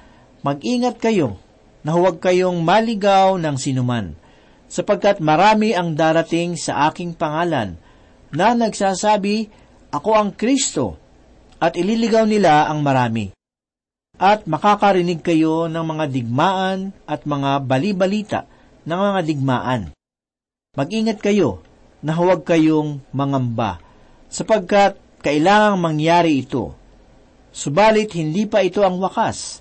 Mag-ingat 0.42 0.98
kayo 0.98 1.38
na 1.86 1.94
huwag 1.94 2.18
kayong 2.18 2.66
maligaw 2.66 3.38
ng 3.38 3.62
sinuman, 3.62 4.18
sapagkat 4.72 5.20
marami 5.20 5.76
ang 5.76 5.92
darating 6.00 6.56
sa 6.56 6.88
aking 6.88 7.12
pangalan 7.20 7.76
na 8.32 8.56
nagsasabi, 8.56 9.52
Ako 9.92 10.16
ang 10.16 10.32
Kristo, 10.32 10.96
at 11.60 11.76
ililigaw 11.76 12.24
nila 12.24 12.72
ang 12.72 12.80
marami. 12.80 13.36
At 14.16 14.48
makakarinig 14.48 15.20
kayo 15.20 15.68
ng 15.68 15.84
mga 15.84 16.06
digmaan 16.08 16.96
at 17.04 17.28
mga 17.28 17.68
balibalita 17.68 18.48
ng 18.88 18.96
mga 18.96 19.20
digmaan. 19.28 19.82
Mag-ingat 20.80 21.20
kayo 21.20 21.60
na 22.00 22.16
huwag 22.16 22.48
kayong 22.48 23.04
mangamba, 23.12 23.84
sapagkat 24.32 24.96
kailangang 25.20 25.84
mangyari 25.84 26.48
ito. 26.48 26.72
Subalit 27.52 28.16
hindi 28.16 28.48
pa 28.48 28.64
ito 28.64 28.80
ang 28.88 28.96
wakas, 29.04 29.60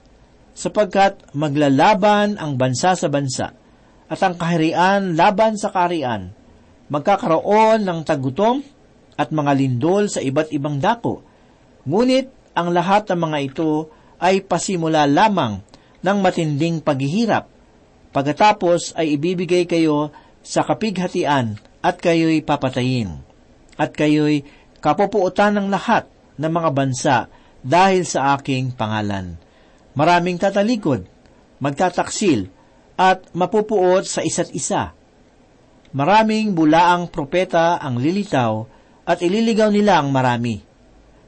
sapagkat 0.55 1.35
maglalaban 1.35 2.38
ang 2.38 2.55
bansa 2.55 2.94
sa 2.94 3.11
bansa, 3.11 3.59
at 4.11 4.18
ang 4.27 4.35
kaharian 4.35 5.14
laban 5.14 5.55
sa 5.55 5.70
kaharian. 5.70 6.35
Magkakaroon 6.90 7.87
ng 7.87 8.03
tagutom 8.03 8.66
at 9.14 9.31
mga 9.31 9.53
lindol 9.55 10.11
sa 10.11 10.18
iba't 10.18 10.51
ibang 10.51 10.83
dako. 10.83 11.23
Ngunit 11.87 12.27
ang 12.59 12.75
lahat 12.75 13.07
ng 13.07 13.20
mga 13.31 13.38
ito 13.46 13.94
ay 14.18 14.42
pasimula 14.42 15.07
lamang 15.07 15.62
ng 16.03 16.18
matinding 16.18 16.83
paghihirap. 16.83 17.46
Pagkatapos 18.11 18.99
ay 18.99 19.14
ibibigay 19.14 19.70
kayo 19.70 20.11
sa 20.42 20.66
kapighatian 20.66 21.62
at 21.79 22.03
kayo'y 22.03 22.42
papatayin. 22.42 23.23
At 23.79 23.94
kayo'y 23.94 24.42
kapupuutan 24.83 25.55
ng 25.55 25.70
lahat 25.70 26.11
ng 26.35 26.51
mga 26.51 26.70
bansa 26.75 27.16
dahil 27.62 28.03
sa 28.03 28.35
aking 28.35 28.75
pangalan. 28.75 29.38
Maraming 29.94 30.42
tatalikod, 30.42 31.07
magtataksil, 31.62 32.51
at 33.00 33.32
mapupuot 33.32 34.04
sa 34.04 34.20
isa't 34.20 34.52
isa. 34.52 34.92
Maraming 35.96 36.52
bulaang 36.52 37.08
propeta 37.08 37.80
ang 37.80 37.96
lilitaw 37.96 38.68
at 39.08 39.24
ililigaw 39.24 39.72
nila 39.72 40.04
ang 40.04 40.12
marami. 40.12 40.60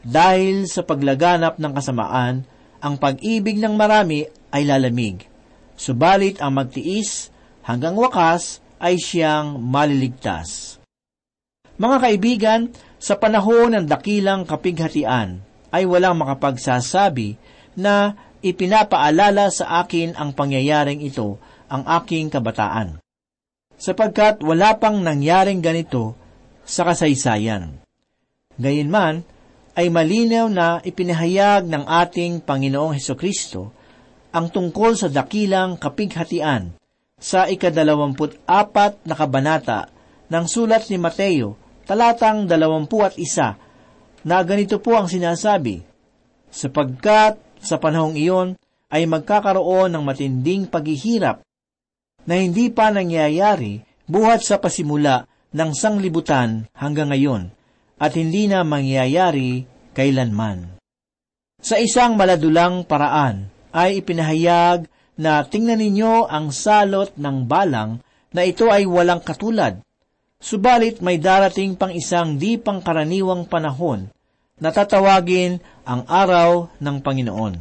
Dahil 0.05 0.69
sa 0.69 0.85
paglaganap 0.85 1.57
ng 1.57 1.73
kasamaan, 1.73 2.45
ang 2.83 2.95
pag-ibig 3.01 3.57
ng 3.57 3.73
marami 3.73 4.29
ay 4.53 4.69
lalamig. 4.69 5.25
Subalit 5.73 6.45
ang 6.45 6.61
magtiis 6.61 7.33
hanggang 7.65 7.97
wakas 7.97 8.61
ay 8.77 9.01
siyang 9.01 9.57
maliligtas. 9.57 10.77
Mga 11.81 11.97
kaibigan, 12.05 12.61
sa 13.03 13.19
panahon 13.19 13.75
ng 13.75 13.87
dakilang 13.89 14.47
kapighatian, 14.47 15.43
ay 15.75 15.89
walang 15.89 16.21
makapagsasabi 16.21 17.35
na 17.75 18.15
ipinapaalala 18.45 19.49
sa 19.51 19.83
akin 19.83 20.15
ang 20.15 20.37
pangyayaring 20.37 21.03
ito 21.03 21.41
ang 21.73 21.89
aking 21.89 22.29
kabataan. 22.29 23.01
Sapagkat 23.81 24.45
wala 24.45 24.77
pang 24.77 25.01
nangyaring 25.01 25.65
ganito 25.65 26.13
sa 26.69 26.85
kasaysayan. 26.85 27.81
Gayunman, 28.61 29.25
ay 29.73 29.89
malinaw 29.89 30.53
na 30.53 30.85
ipinahayag 30.85 31.65
ng 31.65 31.89
ating 31.89 32.45
Panginoong 32.45 32.93
Heso 32.93 33.17
Kristo 33.17 33.73
ang 34.29 34.53
tungkol 34.53 34.93
sa 35.01 35.09
dakilang 35.09 35.81
kapighatian 35.81 36.77
sa 37.17 37.49
ikadalawamput 37.49 38.45
apat 38.45 39.01
na 39.09 39.17
kabanata 39.17 39.89
ng 40.29 40.45
sulat 40.45 40.89
ni 40.93 41.01
Mateo, 41.01 41.57
talatang 41.89 42.45
dalawampu 42.45 43.01
at 43.01 43.17
isa, 43.17 43.57
na 44.25 44.41
ganito 44.45 44.77
po 44.81 44.97
ang 44.97 45.09
sinasabi, 45.09 45.85
sapagkat 46.53 47.41
sa 47.61 47.77
panahong 47.81 48.17
iyon 48.17 48.49
ay 48.93 49.09
magkakaroon 49.09 49.89
ng 49.93 50.03
matinding 50.05 50.69
paghihirap 50.69 51.41
na 52.27 52.39
hindi 52.39 52.71
pa 52.71 52.91
nangyayari 52.95 53.83
buhat 54.07 54.43
sa 54.43 54.59
pasimula 54.59 55.27
ng 55.53 55.71
sanglibutan 55.75 56.67
hanggang 56.73 57.13
ngayon 57.13 57.53
at 58.03 58.19
hindi 58.19 58.51
na 58.51 58.67
mangyayari 58.67 59.69
kailanman. 59.95 60.81
Sa 61.63 61.79
isang 61.79 62.19
maladulang 62.19 62.83
paraan 62.83 63.47
ay 63.71 64.03
ipinahayag 64.03 64.91
na 65.15 65.47
tingnan 65.47 65.79
ninyo 65.79 66.27
ang 66.27 66.51
salot 66.51 67.15
ng 67.15 67.47
balang 67.47 68.03
na 68.35 68.43
ito 68.43 68.67
ay 68.73 68.89
walang 68.89 69.23
katulad. 69.23 69.79
Subalit 70.43 70.99
may 70.99 71.23
darating 71.23 71.79
pang 71.79 71.95
isang 71.95 72.35
di 72.35 72.59
pangkaraniwang 72.59 73.47
panahon 73.47 74.11
na 74.59 74.75
tatawagin 74.75 75.63
ang 75.87 76.03
araw 76.11 76.67
ng 76.83 76.97
Panginoon. 76.99 77.55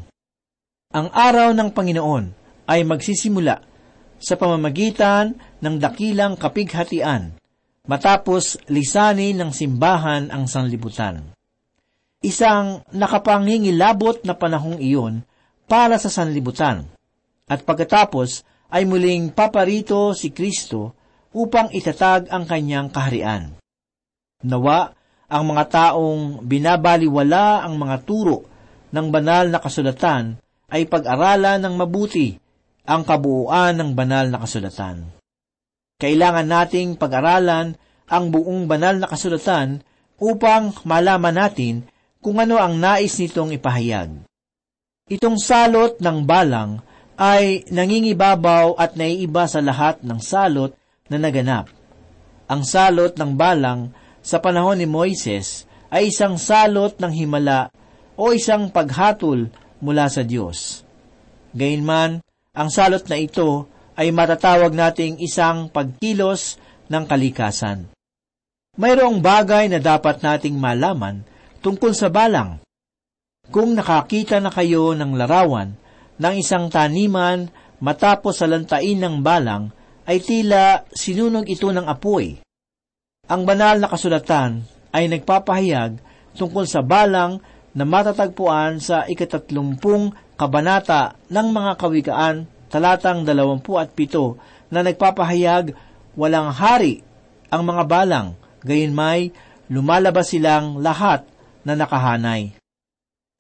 Ang 0.91 1.07
araw 1.13 1.53
ng 1.53 1.69
Panginoon 1.69 2.25
ay 2.65 2.81
magsisimula 2.81 3.70
sa 4.21 4.37
pamamagitan 4.37 5.33
ng 5.59 5.75
dakilang 5.81 6.37
kapighatian 6.37 7.35
matapos 7.89 8.61
lisanin 8.69 9.41
ng 9.41 9.51
simbahan 9.51 10.29
ang 10.29 10.45
sanlibutan. 10.45 11.33
Isang 12.21 12.85
nakapangingilabot 12.93 14.21
na 14.21 14.37
panahong 14.37 14.77
iyon 14.77 15.25
para 15.65 15.97
sa 15.97 16.13
sanlibutan 16.13 16.85
at 17.49 17.65
pagkatapos 17.65 18.45
ay 18.69 18.85
muling 18.85 19.33
paparito 19.33 20.13
si 20.13 20.29
Kristo 20.29 20.93
upang 21.33 21.73
itatag 21.73 22.29
ang 22.29 22.45
kanyang 22.45 22.93
kaharian. 22.93 23.57
Nawa, 24.45 24.93
ang 25.31 25.43
mga 25.47 25.63
taong 25.71 26.43
binabaliwala 26.43 27.63
ang 27.63 27.79
mga 27.79 28.03
turo 28.03 28.45
ng 28.91 29.07
banal 29.09 29.47
na 29.47 29.63
kasulatan 29.63 30.37
ay 30.67 30.87
pag-aralan 30.87 31.59
ng 31.63 31.73
mabuti 31.79 32.40
ang 32.85 33.05
kabuuan 33.05 33.77
ng 33.77 33.91
banal 33.93 34.29
na 34.29 34.41
kasulatan. 34.41 35.09
Kailangan 36.01 36.47
nating 36.49 36.89
pag-aralan 36.97 37.77
ang 38.09 38.25
buong 38.33 38.65
banal 38.65 38.97
na 38.97 39.07
kasulatan 39.07 39.85
upang 40.17 40.73
malaman 40.83 41.35
natin 41.37 41.75
kung 42.21 42.37
ano 42.41 42.57
ang 42.57 42.77
nais 42.77 43.13
nitong 43.17 43.53
ipahayag. 43.57 44.25
Itong 45.09 45.37
salot 45.37 45.97
ng 45.97 46.23
balang 46.25 46.81
ay 47.21 47.67
nangingibabaw 47.69 48.77
at 48.77 48.97
naiiba 48.97 49.45
sa 49.45 49.61
lahat 49.61 50.01
ng 50.01 50.19
salot 50.21 50.73
na 51.05 51.21
naganap. 51.21 51.69
Ang 52.49 52.61
salot 52.65 53.13
ng 53.13 53.37
balang 53.37 53.93
sa 54.21 54.41
panahon 54.41 54.81
ni 54.81 54.89
Moises 54.89 55.69
ay 55.91 56.09
isang 56.09 56.39
salot 56.39 56.97
ng 56.97 57.13
himala 57.13 57.69
o 58.15 58.31
isang 58.31 58.69
paghatol 58.69 59.49
mula 59.81 60.07
sa 60.07 60.21
Diyos. 60.21 60.85
Gayunman, 61.51 62.23
ang 62.51 62.67
salot 62.67 63.03
na 63.07 63.15
ito 63.15 63.67
ay 63.95 64.11
matatawag 64.11 64.75
nating 64.75 65.19
isang 65.23 65.71
pagkilos 65.71 66.59
ng 66.91 67.03
kalikasan. 67.07 67.87
Mayroong 68.75 69.19
bagay 69.23 69.67
na 69.71 69.79
dapat 69.79 70.23
nating 70.23 70.55
malaman 70.55 71.23
tungkol 71.63 71.91
sa 71.95 72.07
balang. 72.11 72.59
Kung 73.51 73.75
nakakita 73.75 74.39
na 74.39 74.51
kayo 74.51 74.95
ng 74.95 75.15
larawan 75.15 75.75
ng 76.19 76.33
isang 76.39 76.71
taniman 76.71 77.51
matapos 77.83 78.39
sa 78.39 78.47
lantain 78.47 78.95
ng 78.95 79.19
balang 79.19 79.71
ay 80.07 80.23
tila 80.23 80.87
sinunog 80.91 81.47
ito 81.51 81.67
ng 81.71 81.87
apoy. 81.87 82.39
Ang 83.27 83.41
banal 83.43 83.79
na 83.79 83.87
kasulatan 83.91 84.63
ay 84.91 85.07
nagpapahayag 85.07 85.99
tungkol 86.35 86.67
sa 86.67 86.83
balang 86.83 87.39
na 87.71 87.83
matatagpuan 87.87 88.83
sa 88.83 89.07
ikatatlumpung 89.07 90.30
kabanata 90.41 91.21
ng 91.29 91.47
mga 91.53 91.71
kawikaan 91.77 92.49
talatang 92.73 93.21
dalawampu 93.21 93.77
at 93.77 93.93
pito 93.93 94.41
na 94.73 94.81
nagpapahayag 94.81 95.77
walang 96.17 96.49
hari 96.49 97.05
ang 97.53 97.61
mga 97.67 97.83
balang, 97.85 98.27
gayon 98.65 98.95
may 98.97 99.29
lumalabas 99.69 100.33
silang 100.33 100.81
lahat 100.81 101.27
na 101.61 101.77
nakahanay. 101.77 102.57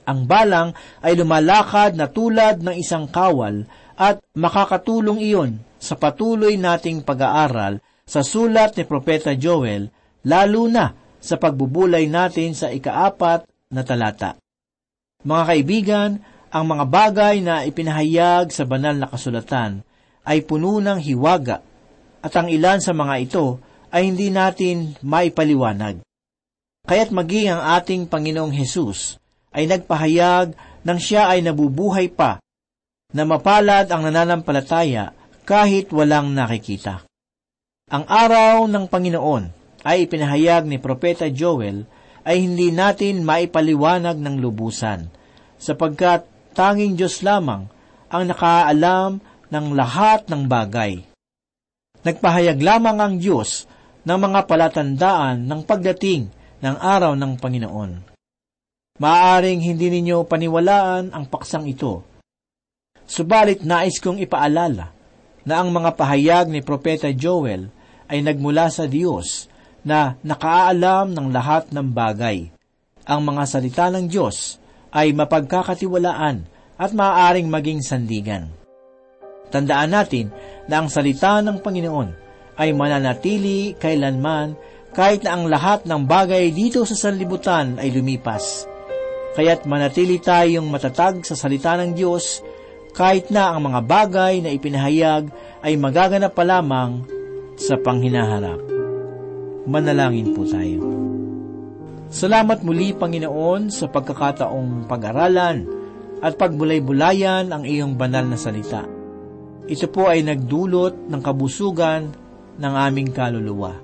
Ang 0.05 0.29
balang 0.29 0.77
ay 1.01 1.17
lumalakad 1.17 1.97
na 1.97 2.05
tulad 2.05 2.61
ng 2.61 2.75
isang 2.77 3.09
kawal 3.09 3.65
at 3.97 4.21
makakatulong 4.37 5.23
iyon 5.23 5.51
sa 5.81 5.97
patuloy 5.97 6.53
nating 6.59 7.01
pag-aaral 7.01 7.81
sa 8.05 8.21
sulat 8.21 8.75
ni 8.75 8.83
Propeta 8.83 9.33
Joel, 9.33 9.89
lalo 10.27 10.67
na 10.67 10.91
sa 11.17 11.39
pagbubulay 11.39 12.11
natin 12.11 12.51
sa 12.53 12.69
ikaapat 12.69 13.47
na 13.71 13.81
talata. 13.87 14.35
Mga 15.23 15.43
kaibigan, 15.47 16.09
ang 16.51 16.67
mga 16.67 16.85
bagay 16.91 17.35
na 17.39 17.63
ipinahayag 17.63 18.51
sa 18.51 18.67
banal 18.67 18.99
na 18.99 19.07
kasulatan 19.07 19.87
ay 20.27 20.43
puno 20.43 20.83
ng 20.83 20.99
hiwaga 20.99 21.63
at 22.19 22.33
ang 22.35 22.51
ilan 22.51 22.83
sa 22.83 22.91
mga 22.91 23.15
ito 23.23 23.63
ay 23.87 24.11
hindi 24.11 24.27
natin 24.27 24.99
maipaliwanag. 24.99 26.03
Kaya't 26.83 27.11
maging 27.15 27.55
ang 27.55 27.61
ating 27.79 28.11
Panginoong 28.11 28.51
Hesus 28.51 29.15
ay 29.55 29.63
nagpahayag 29.71 30.51
nang 30.83 30.99
siya 30.99 31.31
ay 31.31 31.39
nabubuhay 31.39 32.11
pa 32.11 32.43
na 33.15 33.23
mapalad 33.23 33.87
ang 33.87 34.03
nananampalataya 34.03 35.15
kahit 35.47 35.87
walang 35.95 36.35
nakikita. 36.35 37.07
Ang 37.91 38.07
araw 38.07 38.67
ng 38.67 38.85
Panginoon 38.91 39.43
ay 39.87 40.03
ipinahayag 40.07 40.67
ni 40.67 40.79
Propeta 40.79 41.31
Joel 41.31 41.87
ay 42.27 42.43
hindi 42.43 42.69
natin 42.71 43.25
maipaliwanag 43.25 44.15
ng 44.19 44.35
lubusan, 44.39 45.09
sapagkat 45.57 46.29
tanging 46.51 46.99
Diyos 46.99 47.23
lamang 47.25 47.67
ang 48.11 48.23
nakaalam 48.27 49.23
ng 49.51 49.65
lahat 49.75 50.27
ng 50.27 50.47
bagay. 50.47 51.03
Nagpahayag 52.01 52.59
lamang 52.59 52.97
ang 52.97 53.13
Diyos 53.21 53.67
ng 54.03 54.17
mga 54.17 54.49
palatandaan 54.49 55.45
ng 55.45 55.61
pagdating 55.63 56.31
ng 56.61 56.75
araw 56.77 57.13
ng 57.13 57.37
Panginoon. 57.37 57.91
Maaring 59.01 59.61
hindi 59.61 59.87
ninyo 59.89 60.25
paniwalaan 60.25 61.13
ang 61.13 61.25
paksang 61.25 61.65
ito, 61.65 62.11
Subalit 63.11 63.67
nais 63.67 63.99
kong 63.99 64.23
ipaalala 64.23 64.95
na 65.43 65.53
ang 65.59 65.67
mga 65.67 65.99
pahayag 65.99 66.47
ni 66.47 66.63
Propeta 66.63 67.11
Joel 67.11 67.67
ay 68.07 68.23
nagmula 68.23 68.71
sa 68.71 68.87
Diyos 68.87 69.51
na 69.83 70.15
nakaalam 70.23 71.11
ng 71.11 71.27
lahat 71.27 71.75
ng 71.75 71.91
bagay. 71.91 72.47
Ang 73.03 73.21
mga 73.27 73.43
salita 73.51 73.91
ng 73.91 74.07
Diyos 74.07 74.60
ay 74.91 75.15
mapagkakatiwalaan 75.15 76.45
at 76.75 76.91
maaaring 76.91 77.47
maging 77.47 77.79
sandigan. 77.79 78.51
Tandaan 79.51 79.91
natin 79.91 80.31
na 80.67 80.79
ang 80.83 80.87
salita 80.87 81.43
ng 81.43 81.59
Panginoon 81.59 82.09
ay 82.55 82.71
mananatili 82.71 83.75
kailanman 83.75 84.55
kahit 84.91 85.23
na 85.23 85.35
ang 85.35 85.47
lahat 85.47 85.87
ng 85.87 86.03
bagay 86.03 86.51
dito 86.51 86.83
sa 86.83 86.95
sanlibutan 86.95 87.79
ay 87.79 87.91
lumipas. 87.91 88.67
Kaya't 89.35 89.63
manatili 89.63 90.19
tayong 90.19 90.67
matatag 90.67 91.23
sa 91.23 91.35
salita 91.39 91.79
ng 91.79 91.95
Diyos 91.95 92.43
kahit 92.91 93.31
na 93.31 93.55
ang 93.55 93.71
mga 93.71 93.79
bagay 93.87 94.43
na 94.43 94.51
ipinahayag 94.51 95.31
ay 95.63 95.79
magaganap 95.79 96.35
pa 96.35 96.43
lamang 96.43 97.07
sa 97.55 97.79
panghinaharap. 97.79 98.59
Manalangin 99.63 100.35
po 100.35 100.43
tayo. 100.43 101.00
Salamat 102.11 102.59
muli, 102.67 102.91
Panginoon, 102.91 103.71
sa 103.71 103.87
pagkakataong 103.87 104.83
pag-aralan 104.83 105.63
at 106.19 106.35
pagbulay-bulayan 106.35 107.47
ang 107.49 107.63
iyong 107.63 107.95
banal 107.95 108.27
na 108.27 108.35
salita. 108.35 108.83
Ito 109.63 109.87
po 109.87 110.11
ay 110.11 110.19
nagdulot 110.27 111.07
ng 111.07 111.21
kabusugan 111.23 112.11
ng 112.59 112.73
aming 112.75 113.15
kaluluwa. 113.15 113.79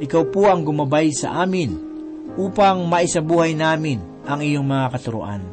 Ikaw 0.00 0.22
po 0.32 0.48
ang 0.48 0.64
gumabay 0.64 1.12
sa 1.12 1.44
amin 1.44 1.76
upang 2.40 2.88
maisabuhay 2.88 3.52
namin 3.52 4.00
ang 4.24 4.40
iyong 4.40 4.64
mga 4.64 4.96
katuruan. 4.96 5.44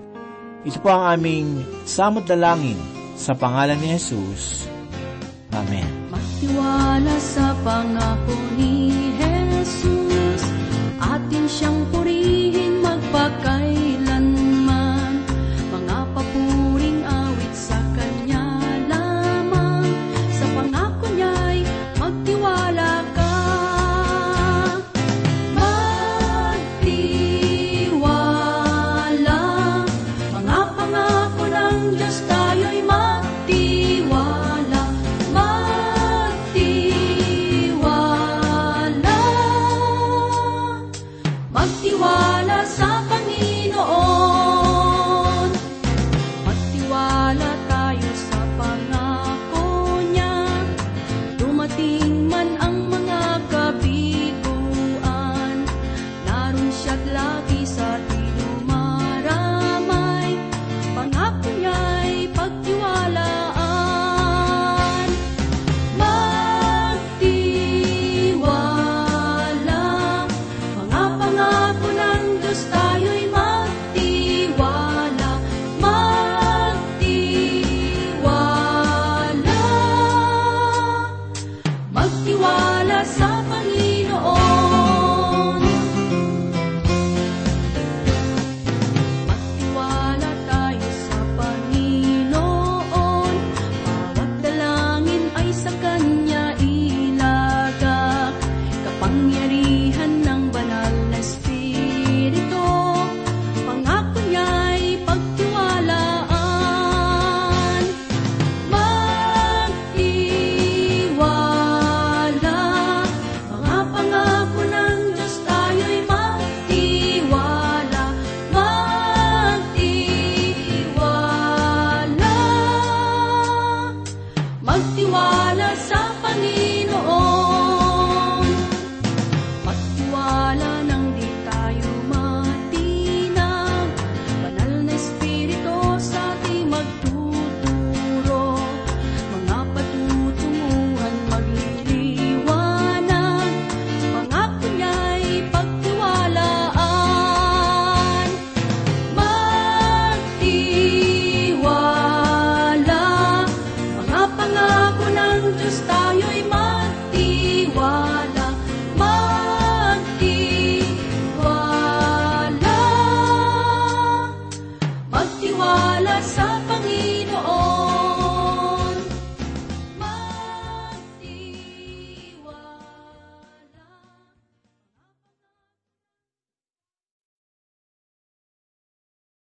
Ito 0.64 0.80
po 0.80 0.88
ang 0.88 1.20
aming 1.20 1.68
samot 1.84 2.24
dalangin 2.24 2.80
sa 3.20 3.36
pangalan 3.36 3.76
ni 3.84 3.92
Jesus. 4.00 4.72
Amen. 5.52 5.86
Magtiwala 6.10 7.16
sa 7.20 7.52
pangako 7.62 8.36
ni 8.56 8.90
Jesus, 9.20 9.84